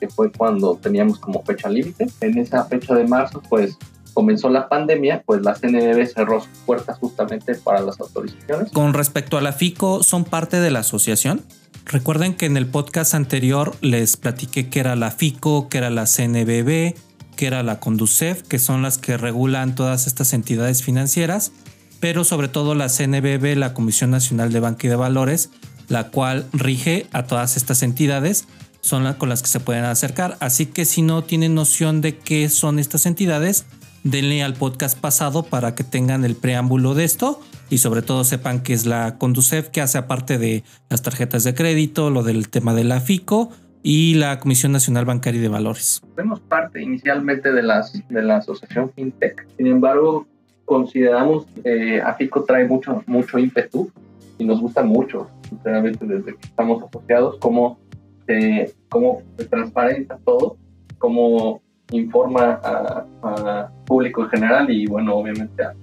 que 0.00 0.08
fue 0.08 0.32
cuando 0.32 0.76
teníamos 0.76 1.18
como 1.18 1.42
fecha 1.44 1.68
límite. 1.68 2.06
En 2.20 2.38
esa 2.38 2.64
fecha 2.64 2.94
de 2.94 3.06
marzo, 3.06 3.42
pues 3.48 3.76
comenzó 4.14 4.48
la 4.48 4.68
pandemia, 4.68 5.22
pues 5.24 5.42
la 5.42 5.54
CNBB 5.54 6.06
cerró 6.06 6.40
sus 6.40 6.58
puertas 6.66 6.98
justamente 6.98 7.54
para 7.54 7.80
las 7.80 8.00
autorizaciones. 8.00 8.72
Con 8.72 8.94
respecto 8.94 9.38
a 9.38 9.40
la 9.40 9.52
FICO, 9.52 10.02
¿son 10.02 10.24
parte 10.24 10.60
de 10.60 10.70
la 10.70 10.80
asociación? 10.80 11.42
Recuerden 11.84 12.34
que 12.34 12.46
en 12.46 12.56
el 12.56 12.66
podcast 12.66 13.14
anterior 13.14 13.76
les 13.80 14.16
platiqué 14.16 14.68
que 14.68 14.80
era 14.80 14.96
la 14.96 15.10
FICO, 15.10 15.68
que 15.68 15.78
era 15.78 15.90
la 15.90 16.06
CNBB, 16.06 16.94
que 17.36 17.46
era 17.46 17.62
la 17.62 17.80
Conducef, 17.80 18.42
que 18.42 18.58
son 18.58 18.82
las 18.82 18.98
que 18.98 19.16
regulan 19.16 19.74
todas 19.74 20.06
estas 20.06 20.32
entidades 20.32 20.82
financieras 20.82 21.52
pero 22.00 22.24
sobre 22.24 22.48
todo 22.48 22.74
la 22.74 22.88
CNBB, 22.88 23.56
la 23.56 23.74
Comisión 23.74 24.10
Nacional 24.10 24.52
de 24.52 24.60
Banca 24.60 24.86
y 24.86 24.90
de 24.90 24.96
Valores, 24.96 25.50
la 25.88 26.10
cual 26.10 26.46
rige 26.52 27.06
a 27.12 27.24
todas 27.24 27.56
estas 27.56 27.82
entidades, 27.82 28.46
son 28.80 29.04
las 29.04 29.16
con 29.16 29.28
las 29.28 29.42
que 29.42 29.48
se 29.48 29.60
pueden 29.60 29.84
acercar. 29.84 30.36
Así 30.40 30.66
que 30.66 30.84
si 30.84 31.02
no 31.02 31.24
tienen 31.24 31.54
noción 31.54 32.00
de 32.00 32.16
qué 32.16 32.48
son 32.48 32.78
estas 32.78 33.06
entidades, 33.06 33.66
denle 34.04 34.42
al 34.42 34.54
podcast 34.54 34.98
pasado 34.98 35.42
para 35.42 35.74
que 35.74 35.84
tengan 35.84 36.24
el 36.24 36.36
preámbulo 36.36 36.94
de 36.94 37.04
esto 37.04 37.40
y 37.70 37.78
sobre 37.78 38.02
todo 38.02 38.24
sepan 38.24 38.62
que 38.62 38.72
es 38.72 38.86
la 38.86 39.18
Conducef 39.18 39.68
que 39.68 39.80
hace 39.80 39.98
aparte 39.98 40.38
de 40.38 40.64
las 40.88 41.02
tarjetas 41.02 41.44
de 41.44 41.54
crédito, 41.54 42.10
lo 42.10 42.22
del 42.22 42.48
tema 42.48 42.74
de 42.74 42.84
la 42.84 43.00
FICO 43.00 43.50
y 43.82 44.14
la 44.14 44.40
Comisión 44.40 44.72
Nacional 44.72 45.04
Bancaria 45.04 45.38
y 45.38 45.42
de 45.42 45.48
Valores. 45.48 46.02
Fuimos 46.14 46.40
parte 46.40 46.82
inicialmente 46.82 47.52
de, 47.52 47.62
las, 47.62 47.92
de 48.08 48.22
la 48.22 48.36
asociación 48.36 48.90
FinTech, 48.94 49.46
sin 49.56 49.66
embargo 49.66 50.26
consideramos 50.64 51.46
que 51.62 51.96
eh, 51.96 52.02
AFICO 52.02 52.44
trae 52.44 52.66
mucho, 52.66 53.02
mucho 53.06 53.38
ímpetu 53.38 53.90
y 54.38 54.44
nos 54.44 54.60
gusta 54.60 54.82
mucho, 54.82 55.28
sinceramente, 55.48 56.06
desde 56.06 56.36
que 56.36 56.46
estamos 56.46 56.82
asociados, 56.82 57.38
cómo, 57.40 57.78
eh, 58.26 58.72
cómo 58.88 59.22
se 59.36 59.46
transparenta 59.46 60.18
todo, 60.24 60.56
cómo 60.98 61.62
informa 61.92 62.60
a, 62.62 63.70
público 63.86 64.24
en 64.24 64.30
general 64.30 64.70
y, 64.70 64.86
bueno, 64.86 65.14
obviamente 65.14 65.62
a, 65.62 65.74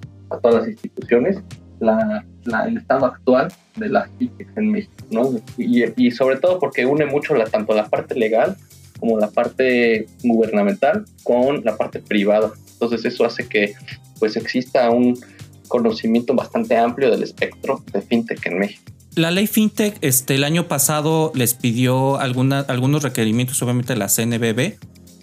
todas 0.41 0.61
las 0.61 0.67
instituciones 0.67 1.41
la, 1.79 2.25
el 2.67 2.77
estado 2.77 3.05
actual 3.05 3.51
de 3.75 3.89
las 3.89 4.09
FICEX 4.17 4.57
en 4.57 4.71
México, 4.71 4.93
¿no? 5.11 5.31
Y, 5.57 5.83
y, 5.97 6.11
sobre 6.11 6.37
todo 6.37 6.59
porque 6.59 6.85
une 6.85 7.05
mucho 7.05 7.35
la, 7.35 7.45
tanto 7.45 7.73
la 7.73 7.87
parte 7.87 8.15
legal 8.15 8.55
como 8.99 9.19
la 9.19 9.29
parte 9.29 10.07
gubernamental 10.23 11.05
con 11.23 11.63
la 11.63 11.75
parte 11.75 11.99
privada. 11.99 12.51
Entonces 12.73 13.05
eso 13.05 13.25
hace 13.25 13.47
que 13.47 13.73
pues 14.19 14.35
exista 14.35 14.89
un 14.89 15.19
conocimiento 15.67 16.33
bastante 16.33 16.77
amplio 16.77 17.11
del 17.11 17.23
espectro 17.23 17.83
de 17.91 18.01
fintech 18.01 18.45
en 18.45 18.59
México. 18.59 18.83
La 19.15 19.31
ley 19.31 19.47
fintech 19.47 19.97
este, 20.01 20.35
el 20.35 20.43
año 20.43 20.67
pasado 20.67 21.31
les 21.35 21.53
pidió 21.53 22.19
alguna, 22.19 22.59
algunos 22.59 23.01
requerimientos, 23.03 23.61
obviamente 23.61 23.93
de 23.93 23.99
la 23.99 24.07
CNBB, 24.07 24.77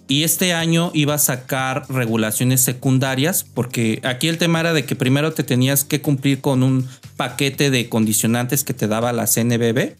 y 0.07 0.23
este 0.23 0.53
año 0.53 0.91
iba 0.93 1.13
a 1.13 1.19
sacar 1.19 1.83
regulaciones 1.89 2.61
secundarias, 2.61 3.43
porque 3.43 4.01
aquí 4.03 4.27
el 4.27 4.37
tema 4.37 4.59
era 4.59 4.73
de 4.73 4.85
que 4.85 4.95
primero 4.95 5.33
te 5.33 5.43
tenías 5.43 5.83
que 5.83 6.01
cumplir 6.01 6.41
con 6.41 6.63
un 6.63 6.87
paquete 7.15 7.69
de 7.69 7.89
condicionantes 7.89 8.63
que 8.63 8.73
te 8.73 8.87
daba 8.87 9.13
la 9.13 9.27
CNBB 9.27 9.95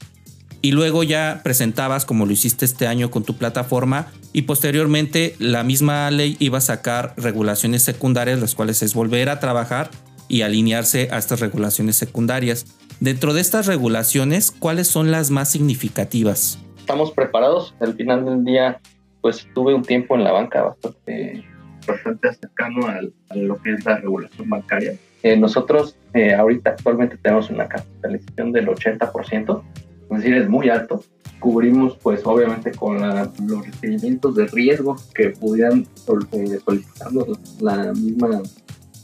y 0.62 0.72
luego 0.72 1.04
ya 1.04 1.42
presentabas 1.44 2.06
como 2.06 2.26
lo 2.26 2.32
hiciste 2.32 2.66
este 2.66 2.88
año 2.88 3.12
con 3.12 3.24
tu 3.24 3.36
plataforma 3.36 4.08
y 4.32 4.44
posteriormente 4.44 5.36
la 5.38 5.64
misma 5.64 6.10
ley 6.10 6.38
iba 6.40 6.58
a 6.58 6.62
sacar 6.62 7.14
regulaciones 7.18 7.84
secundarias, 7.84 8.40
las 8.40 8.56
cuales 8.56 8.82
es 8.82 8.94
volver 8.94 9.30
a 9.30 9.40
trabajar 9.40 9.90
y 10.30 10.42
alinearse 10.42 11.10
a 11.12 11.18
estas 11.18 11.42
regulaciones 11.42 11.98
secundarias. 11.98 12.66
Dentro 13.00 13.34
de 13.34 13.42
estas 13.42 13.68
regulaciones, 13.68 14.52
¿cuáles 14.52 14.88
son 14.88 15.12
las 15.12 15.32
más 15.32 15.52
significativas? 15.52 16.60
Estamos 16.80 17.12
preparados. 17.12 17.76
Al 17.82 17.96
final 17.96 18.24
del 18.26 18.46
día, 18.46 18.80
pues 19.24 19.48
tuve 19.56 19.74
un 19.74 19.84
tiempo 19.84 20.16
en 20.16 20.26
la 20.26 20.34
banca 20.34 20.64
bastante, 20.64 21.46
bastante 21.88 22.34
cercano 22.34 22.86
a, 22.88 23.00
lo 23.34 23.58
que 23.62 23.72
es 23.72 23.86
la 23.86 23.96
regulación 23.96 24.50
bancaria. 24.50 24.96
Eh, 25.24 25.38
nosotros 25.38 25.98
eh, 26.14 26.34
ahorita 26.34 26.72
actualmente 26.72 27.16
tenemos 27.18 27.50
una 27.50 27.70
capitalización 27.70 28.52
del 28.52 28.68
80%, 28.68 29.64
es 30.12 30.18
decir, 30.18 30.34
es 30.36 30.50
muy 30.50 30.70
alto. 30.70 31.06
Cubrimos, 31.40 31.98
pues 32.04 32.26
obviamente, 32.26 32.72
con 32.72 33.00
los 33.00 33.66
requerimientos 33.66 34.36
de 34.36 34.46
riesgo 34.48 34.98
que 35.16 35.30
pudieran 35.30 35.88
eh, 36.34 36.60
solicitarnos 36.66 37.62
la 37.62 37.94
misma, 37.94 38.42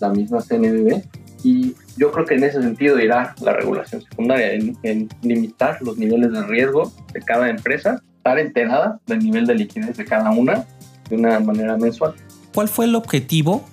la 0.02 0.10
misma 0.10 0.42
CNBB. 0.42 1.02
Y 1.46 1.76
yo 1.96 2.12
creo 2.12 2.26
que 2.26 2.36
en 2.36 2.44
ese 2.44 2.62
sentido 2.62 3.00
irá 3.00 3.36
la 3.42 3.54
regulación 3.54 4.02
secundaria, 4.02 4.52
en, 4.52 5.08
limitar 5.22 5.82
los 5.82 5.98
niveles 5.98 6.34
de 6.34 6.44
riesgo 6.44 6.92
de 7.14 7.22
cada 7.22 7.50
empresa, 7.50 8.04
estar 8.20 8.40
enterada 8.40 9.00
del 9.08 9.20
nivel 9.20 9.48
de 9.48 9.56
liquidez 9.56 9.98
de 9.98 10.06
cada 10.06 10.30
una 10.32 10.66
de 11.10 11.16
una 11.16 11.40
manera 11.40 11.78
mensual. 11.78 12.14
¿Cuál 12.54 12.68
fue 12.68 12.86
el 12.86 12.96
objetivo 12.96 13.66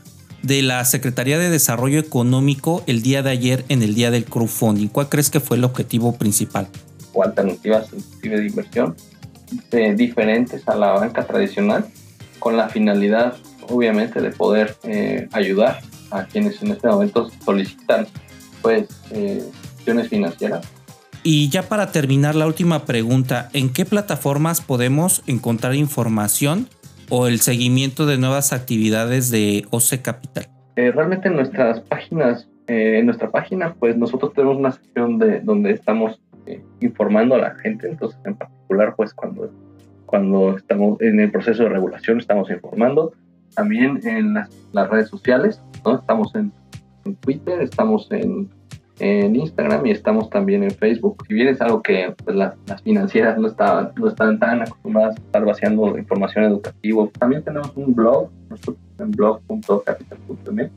de 0.42 0.62
la 0.62 0.84
Secretaría 0.84 1.38
de 1.38 1.50
Desarrollo 1.50 1.98
Económico 1.98 2.82
el 2.86 3.02
día 3.02 3.22
de 3.22 3.30
ayer 3.30 3.64
en 3.68 3.82
el 3.82 3.94
día 3.94 4.10
del 4.10 4.24
crowdfunding? 4.24 4.88
¿Cuál 4.88 5.08
crees 5.08 5.30
que 5.30 5.40
fue 5.40 5.56
el 5.56 5.64
objetivo 5.64 6.12
principal? 6.16 6.68
o 7.16 7.24
alternativas 7.24 7.88
de 8.22 8.46
inversión 8.46 8.94
eh, 9.72 9.94
diferentes 9.94 10.68
a 10.68 10.76
la 10.76 10.92
banca 10.92 11.26
tradicional 11.26 11.86
con 12.38 12.56
la 12.56 12.68
finalidad 12.68 13.36
obviamente 13.68 14.20
de 14.20 14.30
poder 14.30 14.76
eh, 14.84 15.28
ayudar 15.32 15.80
a 16.10 16.24
quienes 16.24 16.62
en 16.62 16.72
este 16.72 16.86
momento 16.88 17.30
solicitan 17.44 18.06
pues 18.62 18.88
eh, 19.10 19.42
financieras. 20.08 20.66
Y 21.28 21.48
ya 21.48 21.64
para 21.64 21.90
terminar 21.90 22.36
la 22.36 22.46
última 22.46 22.84
pregunta, 22.84 23.48
¿en 23.52 23.72
qué 23.72 23.84
plataformas 23.84 24.60
podemos 24.60 25.24
encontrar 25.26 25.74
información 25.74 26.68
o 27.10 27.26
el 27.26 27.40
seguimiento 27.40 28.06
de 28.06 28.16
nuevas 28.16 28.52
actividades 28.52 29.32
de 29.32 29.66
OC 29.72 30.02
Capital? 30.02 30.46
Eh, 30.76 30.92
realmente 30.92 31.26
en 31.26 31.34
nuestras 31.34 31.80
páginas, 31.80 32.48
en 32.68 33.06
nuestra 33.06 33.32
página, 33.32 33.74
pues 33.74 33.96
nosotros 33.96 34.34
tenemos 34.34 34.56
una 34.56 34.70
sección 34.70 35.18
de 35.18 35.40
donde 35.40 35.72
estamos 35.72 36.20
eh, 36.46 36.62
informando 36.78 37.34
a 37.34 37.38
la 37.38 37.56
gente, 37.56 37.88
entonces 37.88 38.20
en 38.24 38.36
particular 38.36 38.94
pues 38.96 39.12
cuando, 39.12 39.50
cuando 40.06 40.56
estamos 40.56 41.00
en 41.00 41.18
el 41.18 41.32
proceso 41.32 41.64
de 41.64 41.70
regulación 41.70 42.20
estamos 42.20 42.48
informando, 42.52 43.14
también 43.56 43.98
en 44.06 44.34
las, 44.34 44.48
las 44.70 44.88
redes 44.88 45.08
sociales, 45.08 45.60
¿no? 45.84 45.96
estamos 45.96 46.32
en, 46.36 46.52
Twitter, 47.18 47.62
estamos 47.62 48.06
en, 48.12 48.48
en, 48.98 49.36
Instagram 49.36 49.86
y 49.86 49.90
estamos 49.90 50.30
también 50.30 50.62
en 50.62 50.70
Facebook. 50.70 51.24
Si 51.26 51.34
bien 51.34 51.48
es 51.48 51.60
algo 51.60 51.82
que 51.82 52.14
pues, 52.24 52.36
las, 52.36 52.54
las, 52.66 52.82
financieras 52.82 53.38
no 53.38 53.48
estaban, 53.48 53.92
no 53.96 54.08
estaban 54.08 54.38
tan 54.38 54.62
acostumbradas 54.62 55.16
a 55.16 55.20
estar 55.20 55.44
vaciando 55.44 55.98
información 55.98 56.44
educativa, 56.44 57.08
también 57.18 57.42
tenemos 57.42 57.72
un 57.76 57.94
blog, 57.94 58.30
en 58.98 59.10
blog.capital.mx. 59.10 60.70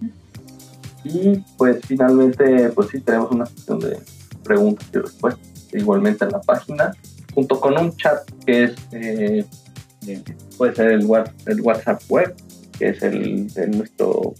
Y 1.03 1.43
pues 1.57 1.79
finalmente, 1.85 2.69
pues 2.69 2.89
sí, 2.89 2.99
tenemos 2.99 3.31
una 3.31 3.45
sección 3.45 3.79
de 3.79 3.97
preguntas 4.43 4.89
y 4.93 4.97
respuestas 4.97 5.67
igualmente 5.71 6.25
en 6.25 6.31
la 6.31 6.41
página, 6.41 6.91
junto 7.33 7.59
con 7.59 7.77
un 7.77 7.95
chat 7.95 8.29
que 8.45 8.63
es, 8.63 8.75
eh, 8.91 9.45
puede 10.57 10.75
ser 10.75 10.91
el, 10.91 11.07
el 11.45 11.61
WhatsApp 11.61 12.01
web, 12.09 12.35
que 12.77 12.89
es 12.89 13.01
el 13.03 13.47
nuestro 13.77 14.33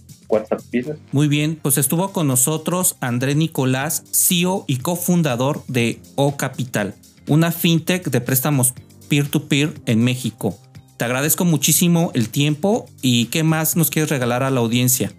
Muy 1.12 1.28
bien, 1.28 1.58
pues 1.60 1.78
estuvo 1.78 2.12
con 2.12 2.26
nosotros 2.26 2.96
André 3.00 3.34
Nicolás, 3.34 4.04
CEO 4.12 4.64
y 4.66 4.78
cofundador 4.78 5.62
de 5.66 5.98
O 6.14 6.36
Capital, 6.36 6.94
una 7.28 7.52
fintech 7.52 8.08
de 8.08 8.20
préstamos 8.20 8.74
peer-to-peer 9.08 9.72
en 9.86 10.02
México. 10.04 10.56
Te 10.96 11.04
agradezco 11.04 11.44
muchísimo 11.44 12.12
el 12.14 12.28
tiempo 12.28 12.86
y 13.02 13.26
qué 13.26 13.42
más 13.42 13.76
nos 13.76 13.90
quieres 13.90 14.10
regalar 14.10 14.42
a 14.42 14.50
la 14.50 14.60
audiencia. 14.60 15.10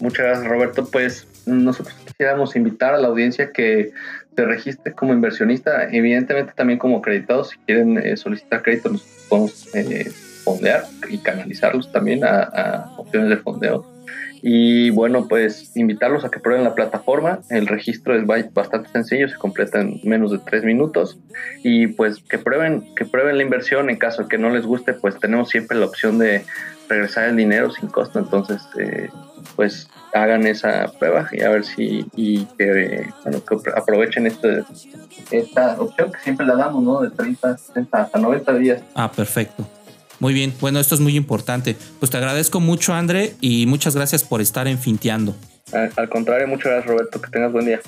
Muchas 0.00 0.26
gracias 0.26 0.48
Roberto, 0.48 0.88
pues 0.90 1.26
nosotros 1.46 1.96
quisiéramos 2.06 2.56
invitar 2.56 2.94
a 2.94 2.98
la 2.98 3.08
audiencia 3.08 3.52
que 3.52 3.92
se 4.36 4.44
registre 4.44 4.92
como 4.92 5.12
inversionista, 5.12 5.88
evidentemente 5.90 6.52
también 6.54 6.78
como 6.78 6.98
acreditado, 6.98 7.44
si 7.44 7.56
quieren 7.58 7.98
eh, 7.98 8.16
solicitar 8.16 8.62
crédito 8.62 8.90
nos 8.90 9.02
podemos 9.28 9.74
eh, 9.74 10.10
fondear 10.44 10.84
y 11.08 11.18
canalizarlos 11.18 11.90
también 11.92 12.24
a 12.24 12.94
opciones 12.96 13.28
de 13.30 13.36
fondeo 13.36 13.99
y 14.42 14.90
bueno, 14.90 15.28
pues 15.28 15.76
invitarlos 15.76 16.24
a 16.24 16.30
que 16.30 16.40
prueben 16.40 16.64
la 16.64 16.74
plataforma. 16.74 17.40
El 17.50 17.66
registro 17.66 18.14
es 18.16 18.24
bastante 18.52 18.90
sencillo, 18.90 19.28
se 19.28 19.36
completa 19.36 19.80
en 19.80 20.00
menos 20.04 20.32
de 20.32 20.38
tres 20.38 20.64
minutos. 20.64 21.18
Y 21.62 21.88
pues 21.88 22.22
que 22.22 22.38
prueben, 22.38 22.94
que 22.94 23.04
prueben 23.04 23.36
la 23.36 23.42
inversión. 23.42 23.90
En 23.90 23.96
caso 23.96 24.22
de 24.22 24.28
que 24.28 24.38
no 24.38 24.50
les 24.50 24.64
guste, 24.64 24.94
pues 24.94 25.18
tenemos 25.18 25.50
siempre 25.50 25.78
la 25.78 25.86
opción 25.86 26.18
de 26.18 26.44
regresar 26.88 27.28
el 27.28 27.36
dinero 27.36 27.70
sin 27.70 27.88
costo. 27.88 28.18
Entonces, 28.18 28.62
eh, 28.78 29.10
pues 29.56 29.88
hagan 30.12 30.46
esa 30.46 30.90
prueba 30.98 31.28
y 31.32 31.42
a 31.42 31.50
ver 31.50 31.64
si 31.64 32.06
y 32.16 32.44
que, 32.58 33.08
bueno, 33.22 33.44
que 33.44 33.70
aprovechen 33.76 34.26
este, 34.26 34.64
esta 35.30 35.80
opción 35.80 36.12
que 36.12 36.20
siempre 36.20 36.46
la 36.46 36.56
damos, 36.56 36.82
¿no? 36.82 37.00
De 37.00 37.10
30, 37.10 37.58
60 37.58 38.02
hasta 38.02 38.18
90 38.18 38.54
días. 38.54 38.82
Ah, 38.94 39.10
perfecto. 39.10 39.66
Muy 40.20 40.34
bien, 40.34 40.54
bueno, 40.60 40.78
esto 40.80 40.94
es 40.94 41.00
muy 41.00 41.16
importante. 41.16 41.76
Pues 41.98 42.10
te 42.10 42.18
agradezco 42.18 42.60
mucho, 42.60 42.92
André, 42.92 43.34
y 43.40 43.66
muchas 43.66 43.96
gracias 43.96 44.22
por 44.22 44.42
estar 44.42 44.68
en 44.68 44.78
Finteando. 44.78 45.34
Al, 45.72 46.08
contrario, 46.08 46.46
muchas 46.46 46.66
gracias, 46.66 46.86
Roberto. 46.86 47.20
Que 47.20 47.30
tengas 47.30 47.52
buen 47.52 47.64
día. 47.64 47.80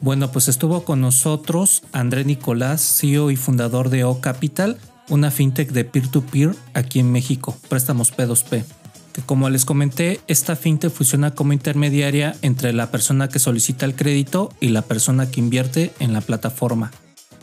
Bueno, 0.00 0.32
pues 0.32 0.48
estuvo 0.48 0.84
con 0.84 1.00
nosotros 1.00 1.84
André 1.92 2.24
Nicolás, 2.24 2.98
CEO 2.98 3.30
y 3.30 3.36
fundador 3.36 3.88
de 3.88 4.02
O 4.04 4.20
Capital, 4.20 4.78
una 5.08 5.30
fintech 5.30 5.70
de 5.70 5.84
peer-to-peer 5.84 6.54
aquí 6.74 6.98
en 6.98 7.12
México, 7.12 7.56
préstamos 7.68 8.14
P2P. 8.14 8.64
Que 9.12 9.22
como 9.22 9.48
les 9.48 9.64
comenté, 9.64 10.20
esta 10.26 10.56
fintech 10.56 10.90
funciona 10.90 11.34
como 11.34 11.52
intermediaria 11.52 12.34
entre 12.42 12.72
la 12.72 12.90
persona 12.90 13.28
que 13.28 13.38
solicita 13.38 13.86
el 13.86 13.94
crédito 13.94 14.50
y 14.60 14.68
la 14.70 14.82
persona 14.82 15.30
que 15.30 15.40
invierte 15.40 15.92
en 16.00 16.12
la 16.12 16.20
plataforma. 16.20 16.90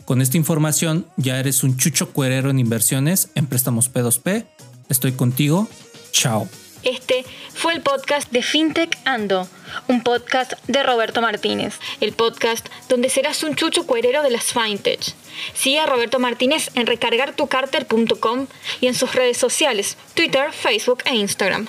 Con 0.04 0.20
esta 0.20 0.36
información 0.36 1.06
ya 1.16 1.38
eres 1.38 1.62
un 1.62 1.78
chucho 1.78 2.12
cuerero 2.12 2.50
en 2.50 2.58
inversiones 2.58 3.30
en 3.34 3.46
préstamos 3.46 3.90
P2P. 3.92 4.44
Estoy 4.90 5.12
contigo. 5.12 5.66
Chao. 6.12 6.46
Este 6.82 7.24
fue 7.54 7.72
el 7.72 7.80
podcast 7.80 8.30
de 8.30 8.42
FinTech 8.42 8.98
Ando, 9.06 9.48
un 9.88 10.02
podcast 10.02 10.52
de 10.68 10.82
Roberto 10.82 11.22
Martínez, 11.22 11.78
el 12.02 12.12
podcast 12.12 12.68
donde 12.90 13.08
serás 13.08 13.42
un 13.42 13.54
chucho 13.54 13.86
cuerero 13.86 14.22
de 14.22 14.30
las 14.30 14.52
FinTech. 14.52 15.00
Sigue 15.54 15.80
a 15.80 15.86
Roberto 15.86 16.18
Martínez 16.18 16.70
en 16.74 16.86
recargartucarter.com 16.86 18.46
y 18.82 18.88
en 18.88 18.94
sus 18.94 19.14
redes 19.14 19.38
sociales, 19.38 19.96
Twitter, 20.12 20.52
Facebook 20.52 20.98
e 21.06 21.14
Instagram. 21.14 21.66